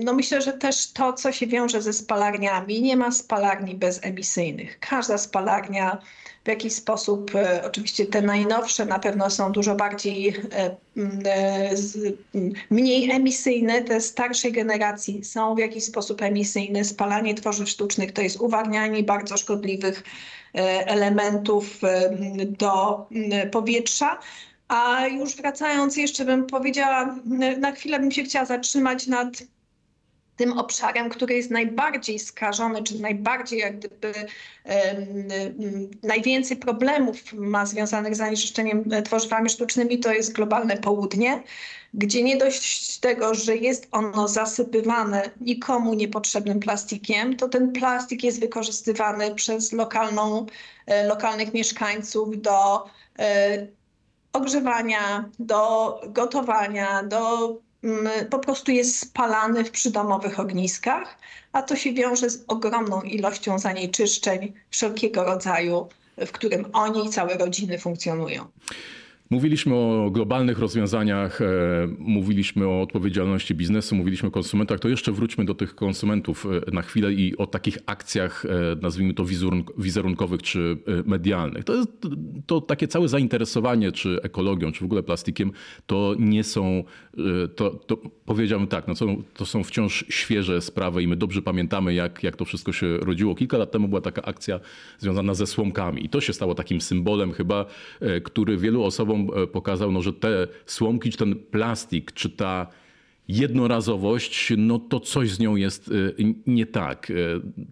no 0.00 0.14
myślę, 0.14 0.42
że 0.42 0.52
też 0.52 0.92
to, 0.92 1.12
co 1.12 1.32
się 1.32 1.46
wiąże 1.46 1.82
ze 1.82 1.92
spalarniami, 1.92 2.82
nie 2.82 2.96
ma 2.96 3.10
spalarni 3.10 3.74
bezemisyjnych. 3.74 4.80
Każda 4.80 5.18
spalarnia 5.18 5.98
w 6.44 6.48
jakiś 6.48 6.72
sposób, 6.72 7.34
e, 7.34 7.62
oczywiście 7.64 8.06
te 8.06 8.22
najnowsze 8.22 8.86
na 8.86 8.98
pewno 8.98 9.30
są 9.30 9.52
dużo 9.52 9.74
bardziej, 9.74 10.28
e, 10.52 10.76
e, 11.26 11.74
mniej 12.70 13.10
emisyjne, 13.10 13.82
te 13.82 14.00
starszej 14.00 14.52
generacji 14.52 15.24
są 15.24 15.54
w 15.54 15.58
jakiś 15.58 15.84
sposób 15.84 16.22
emisyjne. 16.22 16.84
Spalanie 16.84 17.34
tworzyw 17.34 17.68
sztucznych 17.68 18.12
to 18.12 18.22
jest 18.22 18.40
uwalnianie 18.40 19.02
bardzo 19.02 19.36
szkodliwych 19.36 20.02
elementów 20.86 21.80
do 22.58 23.06
powietrza. 23.52 24.18
A 24.70 25.06
już 25.06 25.36
wracając, 25.36 25.96
jeszcze 25.96 26.24
bym 26.24 26.46
powiedziała, 26.46 27.16
na 27.58 27.72
chwilę 27.72 28.00
bym 28.00 28.10
się 28.10 28.22
chciała 28.22 28.44
zatrzymać 28.44 29.06
nad 29.06 29.28
tym 30.36 30.58
obszarem, 30.58 31.10
który 31.10 31.34
jest 31.34 31.50
najbardziej 31.50 32.18
skażony, 32.18 32.82
czy 32.82 33.00
najbardziej 33.00 33.58
jak 33.58 33.78
gdyby 33.78 34.12
najwięcej 36.02 36.56
problemów 36.56 37.32
ma 37.32 37.66
związanych 37.66 38.14
z 38.14 38.18
zanieczyszczeniem 38.18 38.84
tworzywami 39.04 39.50
sztucznymi, 39.50 39.98
to 39.98 40.12
jest 40.12 40.32
globalne 40.32 40.76
południe, 40.76 41.42
gdzie 41.94 42.22
nie 42.22 42.36
dość 42.36 42.98
tego, 42.98 43.34
że 43.34 43.56
jest 43.56 43.88
ono 43.90 44.28
zasypywane 44.28 45.30
nikomu 45.40 45.94
niepotrzebnym 45.94 46.60
plastikiem, 46.60 47.36
to 47.36 47.48
ten 47.48 47.72
plastik 47.72 48.24
jest 48.24 48.40
wykorzystywany 48.40 49.34
przez 49.34 49.72
lokalną, 49.72 50.46
e, 50.86 51.06
lokalnych 51.06 51.54
mieszkańców 51.54 52.40
do 52.40 52.84
e, 53.18 53.79
ogrzewania, 54.32 55.24
do 55.38 56.00
gotowania, 56.08 57.02
do 57.02 57.54
po 58.30 58.38
prostu 58.38 58.72
jest 58.72 58.98
spalany 58.98 59.64
w 59.64 59.70
przydomowych 59.70 60.40
ogniskach, 60.40 61.18
a 61.52 61.62
to 61.62 61.76
się 61.76 61.92
wiąże 61.92 62.30
z 62.30 62.44
ogromną 62.48 63.02
ilością 63.02 63.58
zanieczyszczeń 63.58 64.52
wszelkiego 64.70 65.24
rodzaju, 65.24 65.88
w 66.16 66.32
którym 66.32 66.66
oni 66.72 67.06
i 67.06 67.10
całe 67.10 67.38
rodziny 67.38 67.78
funkcjonują. 67.78 68.44
Mówiliśmy 69.32 69.74
o 69.74 70.10
globalnych 70.10 70.58
rozwiązaniach, 70.58 71.40
e, 71.40 71.46
mówiliśmy 71.98 72.66
o 72.66 72.82
odpowiedzialności 72.82 73.54
biznesu, 73.54 73.94
mówiliśmy 73.96 74.28
o 74.28 74.30
konsumentach. 74.30 74.80
To 74.80 74.88
jeszcze 74.88 75.12
wróćmy 75.12 75.44
do 75.44 75.54
tych 75.54 75.74
konsumentów 75.74 76.46
e, 76.46 76.70
na 76.70 76.82
chwilę 76.82 77.12
i 77.12 77.36
o 77.36 77.46
takich 77.46 77.78
akcjach, 77.86 78.44
e, 78.44 78.48
nazwijmy 78.82 79.14
to 79.14 79.24
wizerunkowych 79.78 80.42
czy 80.42 80.76
medialnych. 81.04 81.64
To, 81.64 81.74
jest, 81.74 81.90
to 82.46 82.60
takie 82.60 82.88
całe 82.88 83.08
zainteresowanie, 83.08 83.92
czy 83.92 84.20
ekologią, 84.22 84.72
czy 84.72 84.80
w 84.80 84.84
ogóle 84.84 85.02
plastikiem, 85.02 85.52
to 85.86 86.14
nie 86.18 86.44
są, 86.44 86.84
to, 87.56 87.70
to 87.70 87.96
powiedziałbym 88.24 88.68
tak, 88.68 88.88
no 88.88 88.94
to, 88.94 89.06
to 89.34 89.46
są 89.46 89.64
wciąż 89.64 90.04
świeże 90.08 90.60
sprawy 90.60 91.02
i 91.02 91.08
my 91.08 91.16
dobrze 91.16 91.42
pamiętamy, 91.42 91.94
jak, 91.94 92.22
jak 92.22 92.36
to 92.36 92.44
wszystko 92.44 92.72
się 92.72 92.96
rodziło. 92.96 93.34
Kilka 93.34 93.58
lat 93.58 93.70
temu 93.70 93.88
była 93.88 94.00
taka 94.00 94.22
akcja 94.22 94.60
związana 94.98 95.34
ze 95.34 95.46
słomkami 95.46 96.04
i 96.04 96.08
to 96.08 96.20
się 96.20 96.32
stało 96.32 96.54
takim 96.54 96.80
symbolem 96.80 97.32
chyba, 97.32 97.66
który 98.24 98.56
wielu 98.56 98.82
osobom 98.82 99.19
E, 99.42 99.46
pokazał, 99.46 99.92
no, 99.92 100.02
że 100.02 100.12
te 100.12 100.48
słomki, 100.66 101.10
czy 101.10 101.18
ten 101.18 101.34
plastik, 101.36 102.12
czy 102.12 102.30
ta 102.30 102.66
jednorazowość, 103.28 104.52
no 104.56 104.78
to 104.78 105.00
coś 105.00 105.30
z 105.30 105.38
nią 105.38 105.56
jest 105.56 105.88
e, 105.88 105.92
nie 106.46 106.66
tak. 106.66 107.10
E, 107.10 107.14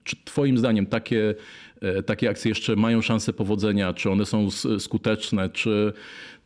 czy 0.04 0.16
Twoim 0.24 0.58
zdaniem 0.58 0.86
takie, 0.86 1.34
takie 2.06 2.30
akcje 2.30 2.48
jeszcze 2.48 2.76
mają 2.76 3.02
szansę 3.02 3.32
powodzenia? 3.32 3.92
Czy 3.92 4.10
one 4.10 4.26
są 4.26 4.48
skuteczne? 4.78 5.48
Czy 5.48 5.92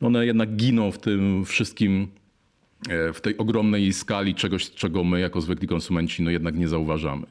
one 0.00 0.26
jednak 0.26 0.56
giną 0.56 0.90
w 0.90 0.98
tym 0.98 1.44
wszystkim, 1.44 2.08
w 3.14 3.20
tej 3.20 3.38
ogromnej 3.38 3.92
skali 3.92 4.34
czegoś, 4.34 4.70
czego 4.70 5.04
my 5.04 5.20
jako 5.20 5.40
zwykli 5.40 5.68
konsumenci 5.68 6.22
no 6.22 6.30
jednak 6.30 6.56
nie 6.56 6.68
zauważamy? 6.68 7.26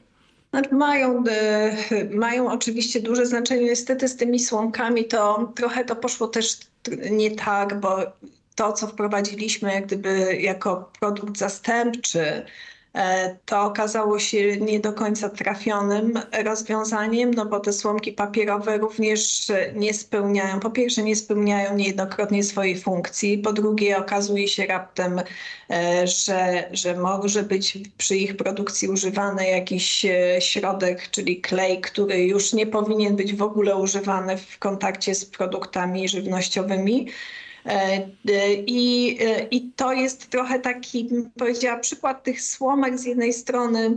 Mają, 0.72 1.24
mają 2.10 2.52
oczywiście 2.52 3.00
duże 3.00 3.26
znaczenie. 3.26 3.64
Niestety 3.64 4.08
z 4.08 4.16
tymi 4.16 4.40
słomkami 4.40 5.04
to 5.04 5.52
trochę 5.56 5.84
to 5.84 5.96
poszło 5.96 6.28
też 6.28 6.58
nie 7.10 7.30
tak, 7.30 7.80
bo 7.80 7.98
to, 8.54 8.72
co 8.72 8.86
wprowadziliśmy 8.86 9.74
jak 9.74 9.86
gdyby 9.86 10.36
jako 10.36 10.92
produkt 11.00 11.38
zastępczy, 11.38 12.46
to 13.44 13.62
okazało 13.62 14.18
się 14.18 14.56
nie 14.56 14.80
do 14.80 14.92
końca 14.92 15.28
trafionym 15.28 16.20
rozwiązaniem, 16.44 17.34
no 17.34 17.46
bo 17.46 17.60
te 17.60 17.72
słomki 17.72 18.12
papierowe 18.12 18.78
również 18.78 19.52
nie 19.74 19.94
spełniają, 19.94 20.60
po 20.60 20.70
pierwsze 20.70 21.02
nie 21.02 21.16
spełniają 21.16 21.76
niejednokrotnie 21.76 22.44
swojej 22.44 22.80
funkcji, 22.80 23.38
po 23.38 23.52
drugie 23.52 23.98
okazuje 23.98 24.48
się 24.48 24.66
raptem, 24.66 25.20
e, 25.70 26.06
że, 26.06 26.68
że 26.72 26.96
może 26.96 27.42
być 27.42 27.78
przy 27.98 28.16
ich 28.16 28.36
produkcji 28.36 28.88
używany 28.88 29.48
jakiś 29.48 30.04
e, 30.04 30.40
środek, 30.40 31.10
czyli 31.10 31.40
klej, 31.40 31.80
który 31.80 32.24
już 32.24 32.52
nie 32.52 32.66
powinien 32.66 33.16
być 33.16 33.34
w 33.34 33.42
ogóle 33.42 33.76
używany 33.76 34.36
w 34.36 34.58
kontakcie 34.58 35.14
z 35.14 35.24
produktami 35.24 36.08
żywnościowymi. 36.08 37.08
E, 37.66 38.08
I, 38.66 39.18
e, 39.20 39.46
I 39.50 39.70
to 39.76 39.92
jest 39.92 40.30
trochę 40.30 40.58
taki, 40.58 41.08
powiedziała, 41.38 41.78
przykład 41.78 42.22
tych 42.22 42.42
słomek 42.42 42.98
z 42.98 43.04
jednej 43.04 43.32
strony 43.32 43.96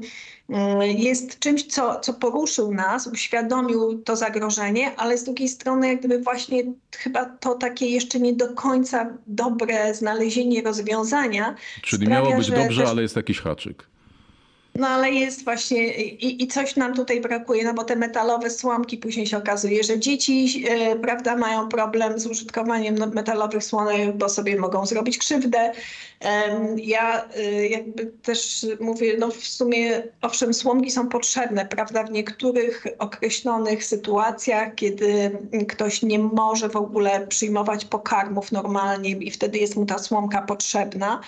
mm, 0.50 0.82
jest 0.82 1.40
czymś, 1.40 1.64
co, 1.64 2.00
co 2.00 2.14
poruszył 2.14 2.74
nas, 2.74 3.08
uświadomił 3.08 4.02
to 4.04 4.16
zagrożenie, 4.16 4.96
ale 4.96 5.18
z 5.18 5.24
drugiej 5.24 5.50
strony 5.50 5.88
jak 5.88 6.00
gdyby 6.00 6.20
właśnie 6.20 6.64
chyba 6.98 7.26
to 7.26 7.56
takie 7.56 7.86
jeszcze 7.86 8.20
nie 8.20 8.34
do 8.34 8.54
końca 8.54 9.18
dobre 9.28 9.96
znalezienie 9.96 10.62
rozwiązania. 10.62 11.56
Czyli 11.82 12.06
sprawia, 12.06 12.30
miało 12.30 12.38
być 12.38 12.52
dobrze, 12.52 12.82
też... 12.82 12.90
ale 12.90 13.02
jest 13.02 13.16
jakiś 13.16 13.40
haczyk. 13.40 13.95
No 14.76 14.88
ale 14.88 15.12
jest 15.12 15.44
właśnie 15.44 16.04
i, 16.04 16.44
i, 16.44 16.48
coś 16.48 16.76
nam 16.76 16.94
tutaj 16.94 17.22
brakuje, 17.22 17.64
no 17.64 17.74
bo 17.74 17.84
te 17.84 17.96
metalowe 17.96 18.50
słomki 18.50 18.98
później 18.98 19.28
się 19.28 19.38
okazuje, 19.38 19.84
że 19.84 20.00
dzieci 20.00 20.66
e, 20.70 20.96
prawda, 20.96 21.36
mają 21.38 21.70
problem 21.70 22.20
z 22.20 22.28
użytkowaniem 22.28 22.96
metalowych 23.14 23.64
słomek, 23.64 24.18
bo 24.18 24.30
sobie 24.30 24.60
mogą 24.60 24.86
zrobić 24.86 25.18
krzywdę. 25.18 25.72
Ja 26.78 27.30
e, 27.30 27.68
jakby 27.68 28.06
też 28.06 28.66
mówię, 28.80 29.16
no 29.20 29.32
w 29.32 29.44
sumie 29.48 30.04
owszem 30.22 30.54
słomki 30.54 30.92
są 30.92 31.10
potrzebne, 31.10 31.66
prawda, 31.66 32.04
w 32.04 32.12
niektórych 32.12 32.86
określonych 33.00 33.86
sytuacjach, 33.86 34.76
kiedy 34.76 35.32
ktoś 35.68 36.02
nie 36.02 36.20
może 36.20 36.70
w 36.70 36.76
ogóle 36.76 37.28
przyjmować 37.28 37.86
pokarmów 37.86 38.52
normalnie 38.52 39.10
i 39.10 39.32
wtedy 39.32 39.58
jest 39.58 39.76
mu 39.76 39.86
ta 39.86 39.98
słomka 40.00 40.42
potrzebna 40.42 41.22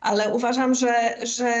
ale 0.00 0.34
uważam, 0.34 0.74
że, 0.74 1.18
że 1.22 1.54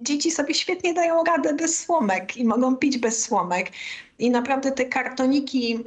dzieci 0.00 0.30
sobie 0.30 0.54
świetnie 0.54 0.94
dają 0.94 1.24
radę 1.24 1.54
bez 1.54 1.78
słomek 1.78 2.36
i 2.36 2.44
mogą 2.44 2.76
pić 2.76 2.98
bez 2.98 3.22
słomek. 3.22 3.70
I 4.18 4.30
naprawdę 4.30 4.72
te 4.72 4.84
kartoniki 4.84 5.84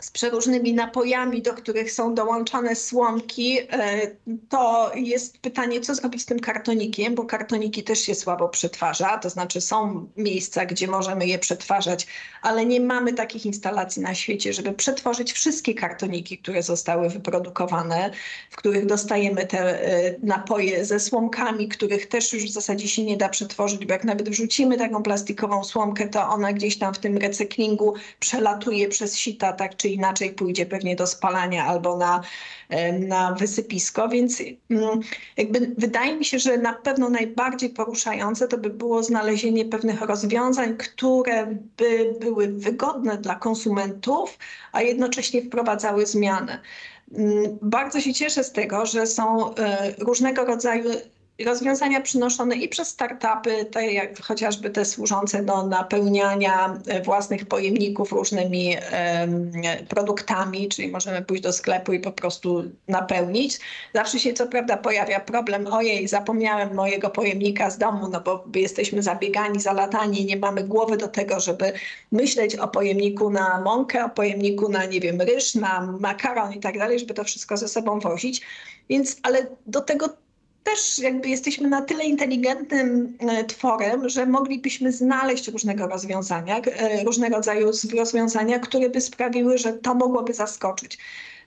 z 0.00 0.10
przeróżnymi 0.10 0.74
napojami, 0.74 1.42
do 1.42 1.54
których 1.54 1.92
są 1.92 2.14
dołączane 2.14 2.76
słomki, 2.76 3.58
e, 3.60 4.00
to 4.48 4.92
jest 4.94 5.38
pytanie, 5.38 5.80
co 5.80 5.94
zrobić 5.94 6.22
z 6.22 6.26
tym 6.26 6.40
kartonikiem, 6.40 7.14
bo 7.14 7.24
kartoniki 7.24 7.82
też 7.82 8.00
się 8.00 8.14
słabo 8.14 8.48
przetwarza, 8.48 9.18
to 9.18 9.30
znaczy 9.30 9.60
są 9.60 10.08
miejsca, 10.16 10.66
gdzie 10.66 10.88
możemy 10.88 11.26
je 11.26 11.38
przetwarzać, 11.38 12.06
ale 12.42 12.66
nie 12.66 12.80
mamy 12.80 13.12
takich 13.12 13.46
instalacji 13.46 14.02
na 14.02 14.14
świecie, 14.14 14.52
żeby 14.52 14.72
przetworzyć 14.72 15.32
wszystkie 15.32 15.74
kartoniki, 15.74 16.38
które 16.38 16.62
zostały 16.62 17.08
wyprodukowane, 17.08 18.10
w 18.50 18.56
których 18.56 18.86
dostajemy 18.86 19.46
te 19.46 19.84
e, 19.84 20.14
napoje 20.22 20.84
ze 20.84 21.00
słomkami, 21.00 21.68
których 21.68 22.06
też 22.06 22.32
już 22.32 22.44
w 22.44 22.52
zasadzie 22.52 22.88
się 22.88 23.04
nie 23.04 23.16
da 23.16 23.28
przetworzyć, 23.28 23.86
bo 23.86 23.92
jak 23.92 24.04
nawet 24.04 24.28
wrzucimy 24.28 24.78
taką 24.78 25.02
plastikową 25.02 25.64
słomkę, 25.64 26.08
to 26.08 26.28
ona 26.28 26.52
gdzieś 26.52 26.78
tam 26.78 26.94
w 26.94 26.98
tym 26.98 27.16
recyklingu 27.16 27.94
przelatuje 28.20 28.88
przez 28.88 29.16
sita, 29.16 29.52
tak 29.52 29.76
czy 29.76 29.89
inaczej 29.94 30.32
pójdzie 30.32 30.66
pewnie 30.66 30.96
do 30.96 31.06
spalania 31.06 31.64
albo 31.64 31.96
na, 31.96 32.20
na 32.98 33.32
wysypisko, 33.32 34.08
więc 34.08 34.42
mm, 34.70 35.00
jakby 35.36 35.74
wydaje 35.78 36.16
mi 36.16 36.24
się, 36.24 36.38
że 36.38 36.58
na 36.58 36.72
pewno 36.72 37.10
najbardziej 37.10 37.70
poruszające 37.70 38.48
to 38.48 38.58
by 38.58 38.70
było 38.70 39.02
znalezienie 39.02 39.64
pewnych 39.64 40.00
rozwiązań, 40.00 40.76
które 40.76 41.46
by 41.76 42.14
były 42.20 42.48
wygodne 42.48 43.18
dla 43.18 43.34
konsumentów, 43.34 44.38
a 44.72 44.82
jednocześnie 44.82 45.42
wprowadzały 45.42 46.06
zmiany. 46.06 46.58
Mm, 47.14 47.58
bardzo 47.62 48.00
się 48.00 48.14
cieszę 48.14 48.44
z 48.44 48.52
tego, 48.52 48.86
że 48.86 49.06
są 49.06 49.54
e, 49.54 49.94
różnego 49.98 50.44
rodzaju 50.44 50.90
rozwiązania 51.44 52.00
przynoszone 52.00 52.56
i 52.56 52.68
przez 52.68 52.88
startupy, 52.88 53.64
te 53.64 53.92
jak 53.92 54.22
chociażby 54.22 54.70
te 54.70 54.84
służące 54.84 55.42
do 55.42 55.66
napełniania 55.66 56.80
własnych 57.04 57.46
pojemników 57.46 58.12
różnymi 58.12 58.76
produktami, 59.88 60.68
czyli 60.68 60.88
możemy 60.88 61.22
pójść 61.22 61.42
do 61.42 61.52
sklepu 61.52 61.92
i 61.92 62.00
po 62.00 62.12
prostu 62.12 62.62
napełnić. 62.88 63.58
Zawsze 63.94 64.18
się 64.18 64.32
co 64.32 64.46
prawda 64.46 64.76
pojawia 64.76 65.20
problem, 65.20 65.66
ojej, 65.66 66.08
zapomniałem 66.08 66.74
mojego 66.74 67.10
pojemnika 67.10 67.70
z 67.70 67.78
domu, 67.78 68.08
no 68.08 68.20
bo 68.20 68.44
jesteśmy 68.54 69.02
zabiegani, 69.02 69.60
zalatani, 69.60 70.24
nie 70.24 70.36
mamy 70.36 70.64
głowy 70.64 70.96
do 70.96 71.08
tego, 71.08 71.40
żeby 71.40 71.72
myśleć 72.12 72.56
o 72.56 72.68
pojemniku 72.68 73.30
na 73.30 73.60
mąkę, 73.60 74.04
o 74.04 74.08
pojemniku 74.08 74.68
na, 74.68 74.84
nie 74.84 75.00
wiem, 75.00 75.20
ryż, 75.20 75.54
na 75.54 75.96
makaron 76.00 76.52
i 76.52 76.60
tak 76.60 76.78
dalej, 76.78 76.98
żeby 76.98 77.14
to 77.14 77.24
wszystko 77.24 77.56
ze 77.56 77.68
sobą 77.68 78.00
wozić. 78.00 78.40
Więc, 78.88 79.16
ale 79.22 79.46
do 79.66 79.80
tego 79.80 80.08
też 80.64 80.98
jakby 80.98 81.28
jesteśmy 81.28 81.68
na 81.68 81.82
tyle 81.82 82.04
inteligentnym 82.04 83.16
e, 83.18 83.44
tworem, 83.44 84.08
że 84.08 84.26
moglibyśmy 84.26 84.92
znaleźć 84.92 85.48
różnego 85.48 85.86
rozwiązania, 85.86 86.58
e, 86.60 87.04
różnego 87.04 87.36
rodzaju 87.36 87.70
rozwiązania, 87.96 88.58
które 88.58 88.90
by 88.90 89.00
sprawiły, 89.00 89.58
że 89.58 89.72
to 89.72 89.94
mogłoby 89.94 90.34
zaskoczyć. 90.34 90.98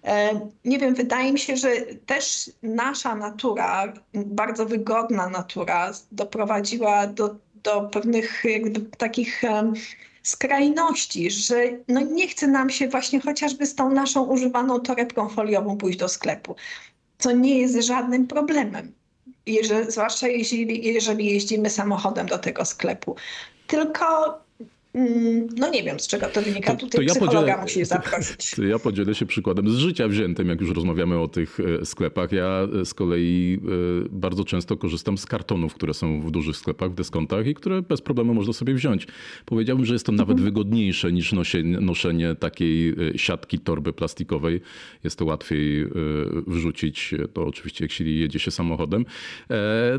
E, 0.03 0.39
nie 0.65 0.79
wiem, 0.79 0.95
wydaje 0.95 1.33
mi 1.33 1.39
się, 1.39 1.57
że 1.57 1.69
też 2.05 2.51
nasza 2.63 3.15
natura, 3.15 3.93
bardzo 4.13 4.65
wygodna 4.65 5.29
natura, 5.29 5.91
doprowadziła 6.11 7.07
do, 7.07 7.35
do 7.63 7.81
pewnych 7.81 8.43
jakby 8.45 8.79
takich 8.97 9.41
skrajności, 10.23 11.31
że 11.31 11.55
no 11.87 12.01
nie 12.01 12.27
chce 12.27 12.47
nam 12.47 12.69
się 12.69 12.87
właśnie 12.87 13.19
chociażby 13.21 13.65
z 13.65 13.75
tą 13.75 13.89
naszą 13.89 14.25
używaną 14.25 14.79
torebką 14.79 15.29
foliową 15.29 15.77
pójść 15.77 15.99
do 15.99 16.09
sklepu, 16.09 16.55
co 17.17 17.31
nie 17.31 17.59
jest 17.59 17.75
żadnym 17.75 18.27
problemem 18.27 18.93
jeżeli, 19.45 19.91
zwłaszcza 19.91 20.27
jeżeli, 20.27 20.93
jeżeli 20.93 21.25
jeździmy 21.25 21.69
samochodem 21.69 22.27
do 22.27 22.39
tego 22.39 22.65
sklepu. 22.65 23.15
Tylko 23.67 24.37
no 25.55 25.69
nie 25.69 25.83
wiem, 25.83 25.99
z 25.99 26.07
czego 26.07 26.25
to 26.27 26.41
wynika. 26.41 26.75
To, 26.75 26.77
Tutaj 26.77 26.97
to 26.97 27.01
ja 27.01 27.09
psychologa 27.09 27.39
podzielę, 27.39 27.61
musi 27.61 27.85
zaprosić. 27.85 28.57
Ja 28.69 28.79
podzielę 28.79 29.15
się 29.15 29.25
przykładem 29.25 29.69
z 29.69 29.75
życia 29.75 30.07
wziętym, 30.07 30.49
jak 30.49 30.61
już 30.61 30.71
rozmawiamy 30.71 31.19
o 31.19 31.27
tych 31.27 31.59
e, 31.59 31.85
sklepach. 31.85 32.31
Ja 32.31 32.67
e, 32.81 32.85
z 32.85 32.93
kolei 32.93 33.59
e, 34.05 34.09
bardzo 34.09 34.45
często 34.45 34.77
korzystam 34.77 35.17
z 35.17 35.25
kartonów, 35.25 35.73
które 35.73 35.93
są 35.93 36.21
w 36.21 36.31
dużych 36.31 36.57
sklepach, 36.57 36.91
w 36.91 36.95
dyskontach 36.95 37.47
i 37.47 37.53
które 37.53 37.81
bez 37.81 38.01
problemu 38.01 38.33
można 38.33 38.53
sobie 38.53 38.73
wziąć. 38.73 39.07
Powiedziałbym, 39.45 39.85
że 39.85 39.93
jest 39.93 40.05
to 40.05 40.11
nawet 40.11 40.37
mhm. 40.37 40.45
wygodniejsze 40.45 41.11
niż 41.11 41.33
noszenie, 41.33 41.79
noszenie 41.79 42.35
takiej 42.35 42.95
siatki 43.15 43.59
torby 43.59 43.93
plastikowej. 43.93 44.61
Jest 45.03 45.19
to 45.19 45.25
łatwiej 45.25 45.87
wrzucić, 46.47 47.15
to 47.33 47.45
oczywiście 47.45 47.85
jeśli 47.85 48.19
jedzie 48.19 48.39
się 48.39 48.51
samochodem. 48.51 49.05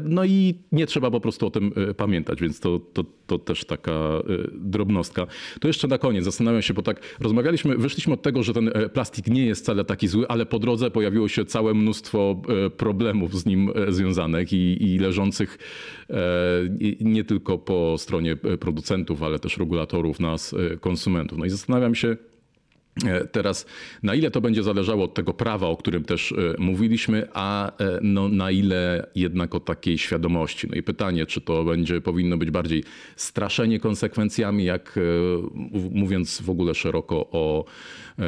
No 0.04 0.24
i 0.24 0.54
nie 0.72 0.86
trzeba 0.86 1.10
po 1.10 1.20
prostu 1.20 1.46
o 1.46 1.50
tym 1.50 1.72
pamiętać, 1.96 2.40
więc 2.40 2.60
to, 2.60 2.78
to, 2.78 3.04
to 3.26 3.38
też 3.38 3.64
taka 3.64 4.22
drobna 4.52 4.83
drobnostka. 4.84 5.26
To 5.60 5.68
jeszcze 5.68 5.88
na 5.88 5.98
koniec 5.98 6.24
zastanawiam 6.24 6.62
się, 6.62 6.74
bo 6.74 6.82
tak 6.82 7.00
rozmawialiśmy, 7.20 7.76
wyszliśmy 7.76 8.14
od 8.14 8.22
tego, 8.22 8.42
że 8.42 8.52
ten 8.52 8.68
e, 8.68 8.88
plastik 8.88 9.26
nie 9.26 9.46
jest 9.46 9.62
wcale 9.62 9.84
taki 9.84 10.08
zły, 10.08 10.28
ale 10.28 10.46
po 10.46 10.58
drodze 10.58 10.90
pojawiło 10.90 11.28
się 11.28 11.44
całe 11.44 11.74
mnóstwo 11.74 12.42
e, 12.66 12.70
problemów 12.70 13.40
z 13.40 13.46
nim 13.46 13.70
e, 13.74 13.92
związanych 13.92 14.52
i, 14.52 14.82
i 14.82 14.98
leżących 14.98 15.58
nie 17.00 17.24
tylko 17.24 17.58
po 17.58 17.98
stronie 17.98 18.36
producentów, 18.36 19.22
ale 19.22 19.38
też 19.38 19.58
regulatorów, 19.58 20.20
nas, 20.20 20.54
konsumentów. 20.80 21.38
No 21.38 21.44
i 21.44 21.50
zastanawiam 21.50 21.94
się, 21.94 22.16
teraz, 23.32 23.66
na 24.02 24.14
ile 24.14 24.30
to 24.30 24.40
będzie 24.40 24.62
zależało 24.62 25.04
od 25.04 25.14
tego 25.14 25.34
prawa, 25.34 25.66
o 25.66 25.76
którym 25.76 26.04
też 26.04 26.32
e, 26.32 26.54
mówiliśmy, 26.58 27.28
a 27.32 27.76
e, 27.78 27.98
no, 28.02 28.28
na 28.28 28.50
ile 28.50 29.06
jednak 29.14 29.54
od 29.54 29.64
takiej 29.64 29.98
świadomości. 29.98 30.66
No 30.70 30.76
i 30.76 30.82
pytanie, 30.82 31.26
czy 31.26 31.40
to 31.40 31.64
będzie 31.64 32.00
powinno 32.00 32.36
być 32.36 32.50
bardziej 32.50 32.84
straszenie 33.16 33.80
konsekwencjami, 33.80 34.64
jak 34.64 34.98
mówiąc 35.90 36.42
w 36.42 36.50
ogóle 36.50 36.74
szeroko 36.74 37.16
o 37.16 37.64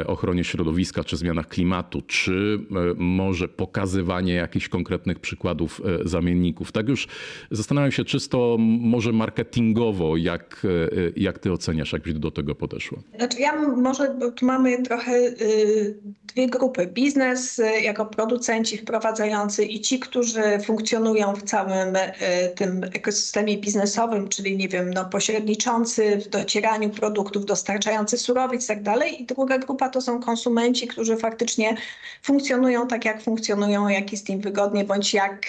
ochronie 0.05 0.43
środowiska 0.43 1.03
czy 1.03 1.17
zmianach 1.17 1.47
klimatu, 1.47 2.01
czy 2.01 2.59
może 2.95 3.47
pokazywanie 3.47 4.33
jakichś 4.33 4.67
konkretnych 4.69 5.19
przykładów 5.19 5.81
zamienników. 6.05 6.71
Tak 6.71 6.89
już 6.89 7.07
zastanawiam 7.51 7.91
się 7.91 8.05
czysto 8.05 8.57
może 8.59 9.11
marketingowo, 9.13 10.17
jak, 10.17 10.67
jak 11.15 11.39
ty 11.39 11.51
oceniasz, 11.51 11.93
jakbyś 11.93 12.13
do 12.13 12.31
tego 12.31 12.55
podeszła? 12.55 12.99
Znaczy 13.17 13.39
ja 13.39 13.69
może 13.69 14.15
tu 14.35 14.45
mam 14.45 14.56
mamy 14.57 14.83
trochę 14.83 15.11
y, 15.11 15.97
dwie 16.23 16.47
grupy. 16.47 16.87
Biznes 16.87 17.59
y, 17.59 17.81
jako 17.81 18.05
producenci 18.05 18.77
wprowadzający 18.77 19.65
i 19.65 19.81
ci, 19.81 19.99
którzy 19.99 20.59
funkcjonują 20.65 21.35
w 21.35 21.43
całym 21.43 21.95
y, 21.95 22.09
tym 22.55 22.83
ekosystemie 22.83 23.57
biznesowym, 23.57 24.29
czyli 24.29 24.57
nie 24.57 24.67
wiem, 24.67 24.93
no, 24.93 25.05
pośredniczący 25.05 26.17
w 26.17 26.29
docieraniu 26.29 26.89
produktów, 26.89 27.45
dostarczający 27.45 28.17
surowiec 28.17 28.63
i 28.65 28.67
tak 28.67 28.83
dalej. 28.83 29.21
I 29.21 29.25
druga 29.25 29.57
grupa 29.57 29.89
to 29.89 30.01
są 30.01 30.19
konsumenci, 30.19 30.87
którzy 30.87 31.17
faktycznie 31.17 31.77
funkcjonują 32.23 32.87
tak, 32.87 33.05
jak 33.05 33.21
funkcjonują, 33.21 33.87
jak 33.87 34.11
jest 34.11 34.29
im 34.29 34.41
wygodnie, 34.41 34.85
bądź 34.85 35.13
jak 35.13 35.41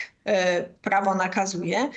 prawo 0.82 1.14
nakazuje. 1.14 1.88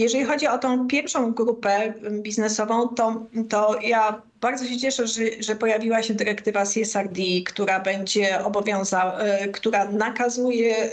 Jeżeli 0.00 0.24
chodzi 0.24 0.46
o 0.46 0.58
tą 0.58 0.86
pierwszą 0.86 1.32
grupę 1.32 1.94
biznesową, 2.22 2.88
to, 2.88 3.26
to 3.48 3.78
ja 3.82 4.22
bardzo 4.40 4.64
się 4.64 4.78
cieszę, 4.78 5.06
że, 5.06 5.22
że 5.40 5.56
pojawiła 5.56 6.02
się 6.02 6.14
dyrektywa 6.14 6.64
CSRD, 6.66 7.22
która 7.46 7.80
będzie 7.80 8.44
obowiązała, 8.44 9.18
e, 9.18 9.48
która 9.48 9.84
nakazuje 9.84 10.90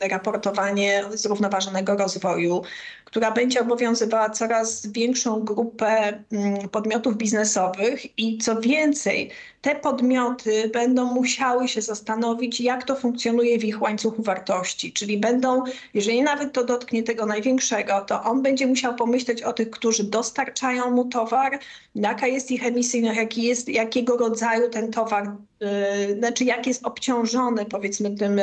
raportowanie 0.00 1.04
zrównoważonego 1.14 1.96
rozwoju, 1.96 2.62
która 3.04 3.30
będzie 3.30 3.60
obowiązywała 3.60 4.30
coraz 4.30 4.86
większą 4.86 5.40
grupę 5.40 6.22
mm, 6.32 6.68
podmiotów 6.68 7.16
biznesowych 7.16 8.18
i 8.18 8.38
co 8.38 8.60
więcej, 8.60 9.30
te 9.62 9.74
podmioty 9.74 10.68
będą 10.68 11.04
musiały 11.04 11.68
się 11.68 11.82
zastanowić, 11.82 12.60
jak 12.60 12.84
to 12.84 12.96
funkcjonuje 12.96 13.58
w 13.58 13.64
ich 13.64 13.82
łańcuchu 13.82 14.22
wartości. 14.22 14.92
Czyli 14.92 15.18
będą, 15.18 15.64
jeżeli 15.94 16.22
nawet 16.22 16.52
to 16.52 16.64
dotknie 16.64 17.02
tego 17.02 17.26
największego, 17.26 18.00
to 18.00 18.22
on 18.22 18.42
będzie 18.42 18.66
musiał 18.66 18.94
pomyśleć 18.94 19.42
o 19.42 19.52
tych, 19.52 19.70
którzy 19.70 20.04
dostarczają 20.04 20.90
mu 20.90 21.04
towar, 21.04 21.58
jaka 21.94 22.26
jest 22.26 22.50
ich 22.50 22.66
emisyjność, 22.66 23.18
jaki 23.18 23.42
jest, 23.42 23.68
jakiego 23.68 24.16
rodzaju 24.16 24.70
ten 24.70 24.90
towar, 24.90 25.36
yy, 25.60 26.18
znaczy 26.18 26.44
jak 26.44 26.66
jest 26.66 26.86
obciążony 26.86 27.64
powiedzmy 27.64 28.16
tym 28.16 28.40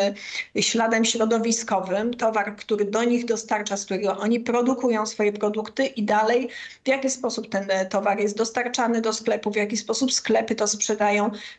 yy, 0.56 0.64
śladem 0.64 1.06
środowiskowym, 1.06 2.14
towar, 2.14 2.56
który 2.56 2.86
do 2.86 3.04
nich 3.04 3.26
dostarcza, 3.26 3.78
z 3.78 3.86
którego 3.86 4.18
oni 4.18 4.40
produkują 4.40 5.06
swoje 5.06 5.34
produkty 5.34 5.86
i 5.86 6.04
dalej 6.04 6.50
w 6.84 6.88
jaki 6.88 7.10
sposób 7.10 7.50
ten 7.50 7.68
yy, 7.68 7.86
towar 7.86 8.20
jest 8.20 8.38
dostarczany 8.38 9.02
do 9.02 9.14
sklepu, 9.14 9.52
w 9.52 9.56
jaki 9.56 9.78
sposób 9.78 10.14
sklepy 10.14 10.56
to 10.56 10.68
sprzedają, 10.68 11.09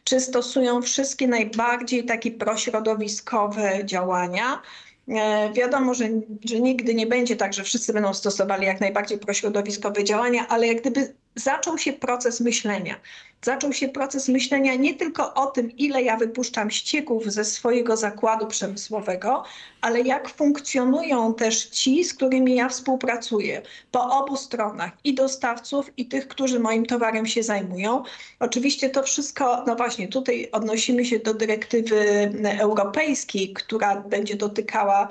czy 0.04 0.20
stosują 0.20 0.82
wszystkie 0.82 1.28
najbardziej 1.28 2.04
takie 2.04 2.30
prośrodowiskowe 2.30 3.84
działania. 3.84 4.62
E, 5.08 5.52
wiadomo, 5.52 5.94
że, 5.94 6.08
że 6.44 6.60
nigdy 6.60 6.94
nie 6.94 7.06
będzie 7.06 7.36
tak, 7.36 7.52
że 7.52 7.64
wszyscy 7.64 7.92
będą 7.92 8.14
stosowali 8.14 8.66
jak 8.66 8.80
najbardziej 8.80 9.18
prośrodowiskowe 9.18 10.04
działania, 10.04 10.48
ale 10.48 10.66
jak 10.66 10.80
gdyby 10.80 11.14
zaczął 11.34 11.78
się 11.78 11.92
proces 11.92 12.40
myślenia. 12.40 13.00
Zaczął 13.42 13.72
się 13.72 13.88
proces 13.88 14.28
myślenia 14.28 14.74
nie 14.74 14.94
tylko 14.94 15.34
o 15.34 15.46
tym, 15.46 15.70
ile 15.76 16.02
ja 16.02 16.16
wypuszczam 16.16 16.70
ścieków 16.70 17.24
ze 17.32 17.44
swojego 17.44 17.96
zakładu 17.96 18.46
przemysłowego, 18.46 19.44
ale 19.80 20.00
jak 20.00 20.28
funkcjonują 20.28 21.34
też 21.34 21.64
ci, 21.66 22.04
z 22.04 22.14
którymi 22.14 22.54
ja 22.54 22.68
współpracuję 22.68 23.62
po 23.90 24.18
obu 24.18 24.36
stronach 24.36 24.90
i 25.04 25.14
dostawców, 25.14 25.90
i 25.96 26.06
tych, 26.06 26.28
którzy 26.28 26.60
moim 26.60 26.86
towarem 26.86 27.26
się 27.26 27.42
zajmują. 27.42 28.02
Oczywiście 28.40 28.90
to 28.90 29.02
wszystko, 29.02 29.64
no 29.66 29.76
właśnie, 29.76 30.08
tutaj 30.08 30.48
odnosimy 30.52 31.04
się 31.04 31.18
do 31.18 31.34
dyrektywy 31.34 32.30
europejskiej, 32.58 33.52
która 33.52 33.96
będzie 34.00 34.36
dotykała 34.36 35.08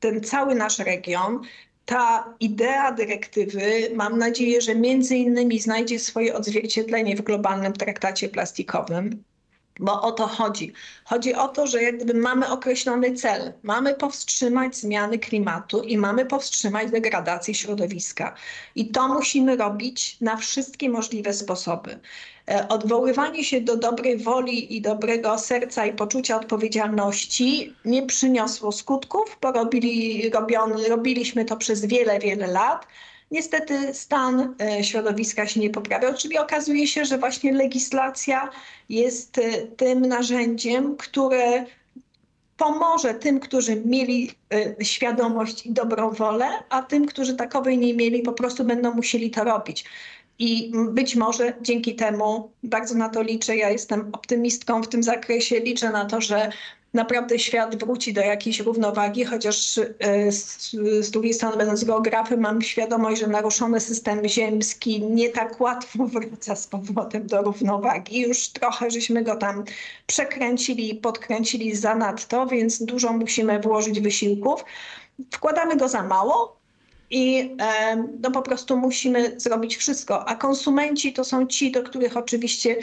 ten 0.00 0.24
cały 0.24 0.54
nasz 0.54 0.78
region 0.78 1.40
ta 1.86 2.34
idea 2.40 2.92
dyrektywy, 2.92 3.90
mam 3.94 4.18
nadzieję, 4.18 4.60
że 4.60 4.74
między 4.74 5.16
innymi 5.16 5.60
znajdzie 5.60 5.98
swoje 5.98 6.34
odzwierciedlenie 6.34 7.16
w 7.16 7.22
globalnym 7.22 7.72
traktacie 7.72 8.28
plastikowym. 8.28 9.24
Bo 9.80 10.02
o 10.02 10.12
to 10.12 10.26
chodzi. 10.26 10.72
Chodzi 11.04 11.34
o 11.34 11.48
to, 11.48 11.66
że 11.66 11.82
jak 11.82 11.96
gdyby 11.96 12.14
mamy 12.14 12.48
określony 12.48 13.14
cel, 13.14 13.52
mamy 13.62 13.94
powstrzymać 13.94 14.76
zmiany 14.76 15.18
klimatu 15.18 15.82
i 15.82 15.98
mamy 15.98 16.26
powstrzymać 16.26 16.90
degradację 16.90 17.54
środowiska. 17.54 18.34
I 18.74 18.88
to 18.88 19.08
musimy 19.08 19.56
robić 19.56 20.20
na 20.20 20.36
wszystkie 20.36 20.90
możliwe 20.90 21.32
sposoby. 21.32 21.98
E, 22.50 22.68
odwoływanie 22.68 23.44
się 23.44 23.60
do 23.60 23.76
dobrej 23.76 24.18
woli 24.18 24.76
i 24.76 24.80
dobrego 24.80 25.38
serca 25.38 25.86
i 25.86 25.92
poczucia 25.92 26.36
odpowiedzialności 26.36 27.76
nie 27.84 28.06
przyniosło 28.06 28.72
skutków, 28.72 29.38
bo 29.42 29.52
robili, 29.52 30.30
robiliśmy 30.88 31.44
to 31.44 31.56
przez 31.56 31.84
wiele, 31.84 32.18
wiele 32.18 32.46
lat. 32.46 32.86
Niestety 33.30 33.94
stan 33.94 34.54
e, 34.60 34.84
środowiska 34.84 35.46
się 35.46 35.60
nie 35.60 35.70
poprawiał, 35.70 36.14
czyli 36.14 36.38
okazuje 36.38 36.86
się, 36.86 37.04
że 37.04 37.18
właśnie 37.18 37.52
legislacja 37.52 38.50
jest 38.88 39.38
e, 39.38 39.66
tym 39.66 40.00
narzędziem, 40.00 40.96
które 40.96 41.66
pomoże 42.56 43.14
tym, 43.14 43.40
którzy 43.40 43.82
mieli 43.84 44.30
y, 44.80 44.84
świadomość 44.84 45.66
i 45.66 45.72
dobrą 45.72 46.10
wolę, 46.10 46.48
a 46.70 46.82
tym, 46.82 47.06
którzy 47.06 47.34
takowej 47.34 47.78
nie 47.78 47.94
mieli, 47.94 48.22
po 48.22 48.32
prostu 48.32 48.64
będą 48.64 48.94
musieli 48.94 49.30
to 49.30 49.44
robić. 49.44 49.84
I 50.38 50.72
być 50.90 51.16
może 51.16 51.52
dzięki 51.60 51.94
temu 51.94 52.50
bardzo 52.62 52.94
na 52.94 53.08
to 53.08 53.22
liczę. 53.22 53.56
Ja 53.56 53.70
jestem 53.70 54.08
optymistką 54.12 54.82
w 54.82 54.88
tym 54.88 55.02
zakresie. 55.02 55.60
Liczę 55.60 55.90
na 55.90 56.04
to, 56.04 56.20
że 56.20 56.52
naprawdę 56.96 57.38
świat 57.38 57.76
wróci 57.76 58.12
do 58.12 58.20
jakiejś 58.20 58.60
równowagi, 58.60 59.24
chociaż 59.24 59.78
e, 59.78 60.32
z, 60.32 60.70
z 61.00 61.10
drugiej 61.10 61.34
strony, 61.34 61.56
będąc 61.56 61.84
geografem, 61.84 62.40
mam 62.40 62.62
świadomość, 62.62 63.20
że 63.20 63.26
naruszony 63.26 63.80
system 63.80 64.28
ziemski 64.28 65.02
nie 65.02 65.28
tak 65.28 65.60
łatwo 65.60 66.06
wraca 66.12 66.56
z 66.56 66.66
powrotem 66.66 67.26
do 67.26 67.42
równowagi. 67.42 68.20
Już 68.20 68.48
trochę 68.48 68.90
żeśmy 68.90 69.22
go 69.22 69.36
tam 69.36 69.64
przekręcili 70.06 70.94
podkręcili 70.94 71.76
zanadto, 71.76 72.46
więc 72.46 72.82
dużo 72.82 73.12
musimy 73.12 73.60
włożyć 73.60 74.00
wysiłków. 74.00 74.64
Wkładamy 75.30 75.76
go 75.76 75.88
za 75.88 76.02
mało, 76.02 76.56
i 77.10 77.56
no 78.20 78.30
po 78.30 78.42
prostu 78.42 78.76
musimy 78.76 79.40
zrobić 79.40 79.76
wszystko. 79.76 80.28
A 80.28 80.34
konsumenci 80.34 81.12
to 81.12 81.24
są 81.24 81.46
ci, 81.46 81.72
do 81.72 81.82
których 81.82 82.16
oczywiście 82.16 82.76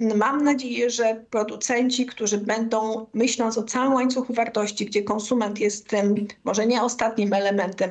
Mam 0.00 0.44
nadzieję, 0.44 0.90
że 0.90 1.24
producenci, 1.30 2.06
którzy 2.06 2.38
będą 2.38 3.06
myśląc 3.14 3.58
o 3.58 3.62
całym 3.62 3.94
łańcuchu 3.94 4.34
wartości, 4.34 4.86
gdzie 4.86 5.02
konsument 5.02 5.58
jest 5.58 5.88
tym 5.88 6.26
może 6.44 6.66
nie 6.66 6.82
ostatnim 6.82 7.32
elementem, 7.32 7.90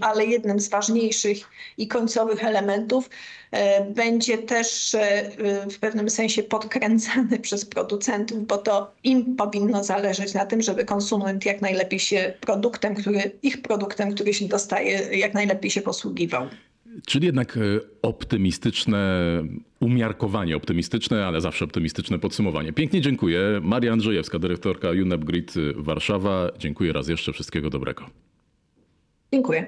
ale 0.00 0.26
jednym 0.26 0.60
z 0.60 0.68
ważniejszych 0.68 1.38
i 1.78 1.88
końcowych 1.88 2.44
elementów, 2.44 3.10
e, 3.50 3.84
będzie 3.84 4.38
też 4.38 4.94
e, 4.94 5.30
w 5.70 5.78
pewnym 5.78 6.10
sensie 6.10 6.42
podkręcany 6.42 7.38
przez 7.46 7.64
producentów, 7.64 8.46
bo 8.46 8.58
to 8.58 8.92
im 9.04 9.36
powinno 9.36 9.84
zależeć 9.84 10.34
na 10.34 10.46
tym, 10.46 10.62
żeby 10.62 10.84
konsument 10.84 11.46
jak 11.46 11.60
najlepiej 11.60 11.98
się 11.98 12.34
produktem, 12.40 12.94
który, 12.94 13.38
ich 13.42 13.62
produktem, 13.62 14.14
który 14.14 14.34
się 14.34 14.48
dostaje, 14.48 15.18
jak 15.18 15.34
najlepiej 15.34 15.70
się 15.70 15.80
posługiwał. 15.80 16.46
Czyli 17.06 17.26
jednak 17.26 17.56
e, 17.56 17.60
optymistyczne 18.02 19.22
umiarkowanie, 19.80 20.56
optymistyczne, 20.56 21.26
ale 21.26 21.40
zawsze 21.40 21.64
optymistyczne 21.64 22.18
podsumowanie. 22.18 22.72
Pięknie 22.72 23.00
dziękuję. 23.00 23.60
Maria 23.62 23.92
Andrzejewska, 23.92 24.38
dyrektorka 24.38 24.90
UNEP 24.90 25.24
Grid 25.24 25.54
Warszawa. 25.76 26.50
Dziękuję 26.58 26.92
raz 26.92 27.08
jeszcze. 27.08 27.32
Wszystkiego 27.32 27.70
dobrego. 27.70 28.10
Dziękuję. 29.32 29.66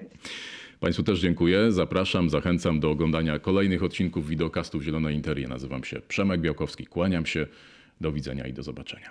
Państwu 0.80 1.02
też 1.02 1.20
dziękuję. 1.20 1.72
Zapraszam, 1.72 2.30
zachęcam 2.30 2.80
do 2.80 2.90
oglądania 2.90 3.38
kolejnych 3.38 3.82
odcinków 3.82 4.28
wideokastów 4.28 4.82
Zielonej 4.82 5.14
Interii. 5.14 5.46
Nazywam 5.46 5.84
się 5.84 6.00
Przemek 6.08 6.40
Białkowski. 6.40 6.86
Kłaniam 6.86 7.26
się. 7.26 7.46
Do 8.00 8.12
widzenia 8.12 8.46
i 8.46 8.52
do 8.52 8.62
zobaczenia. 8.62 9.10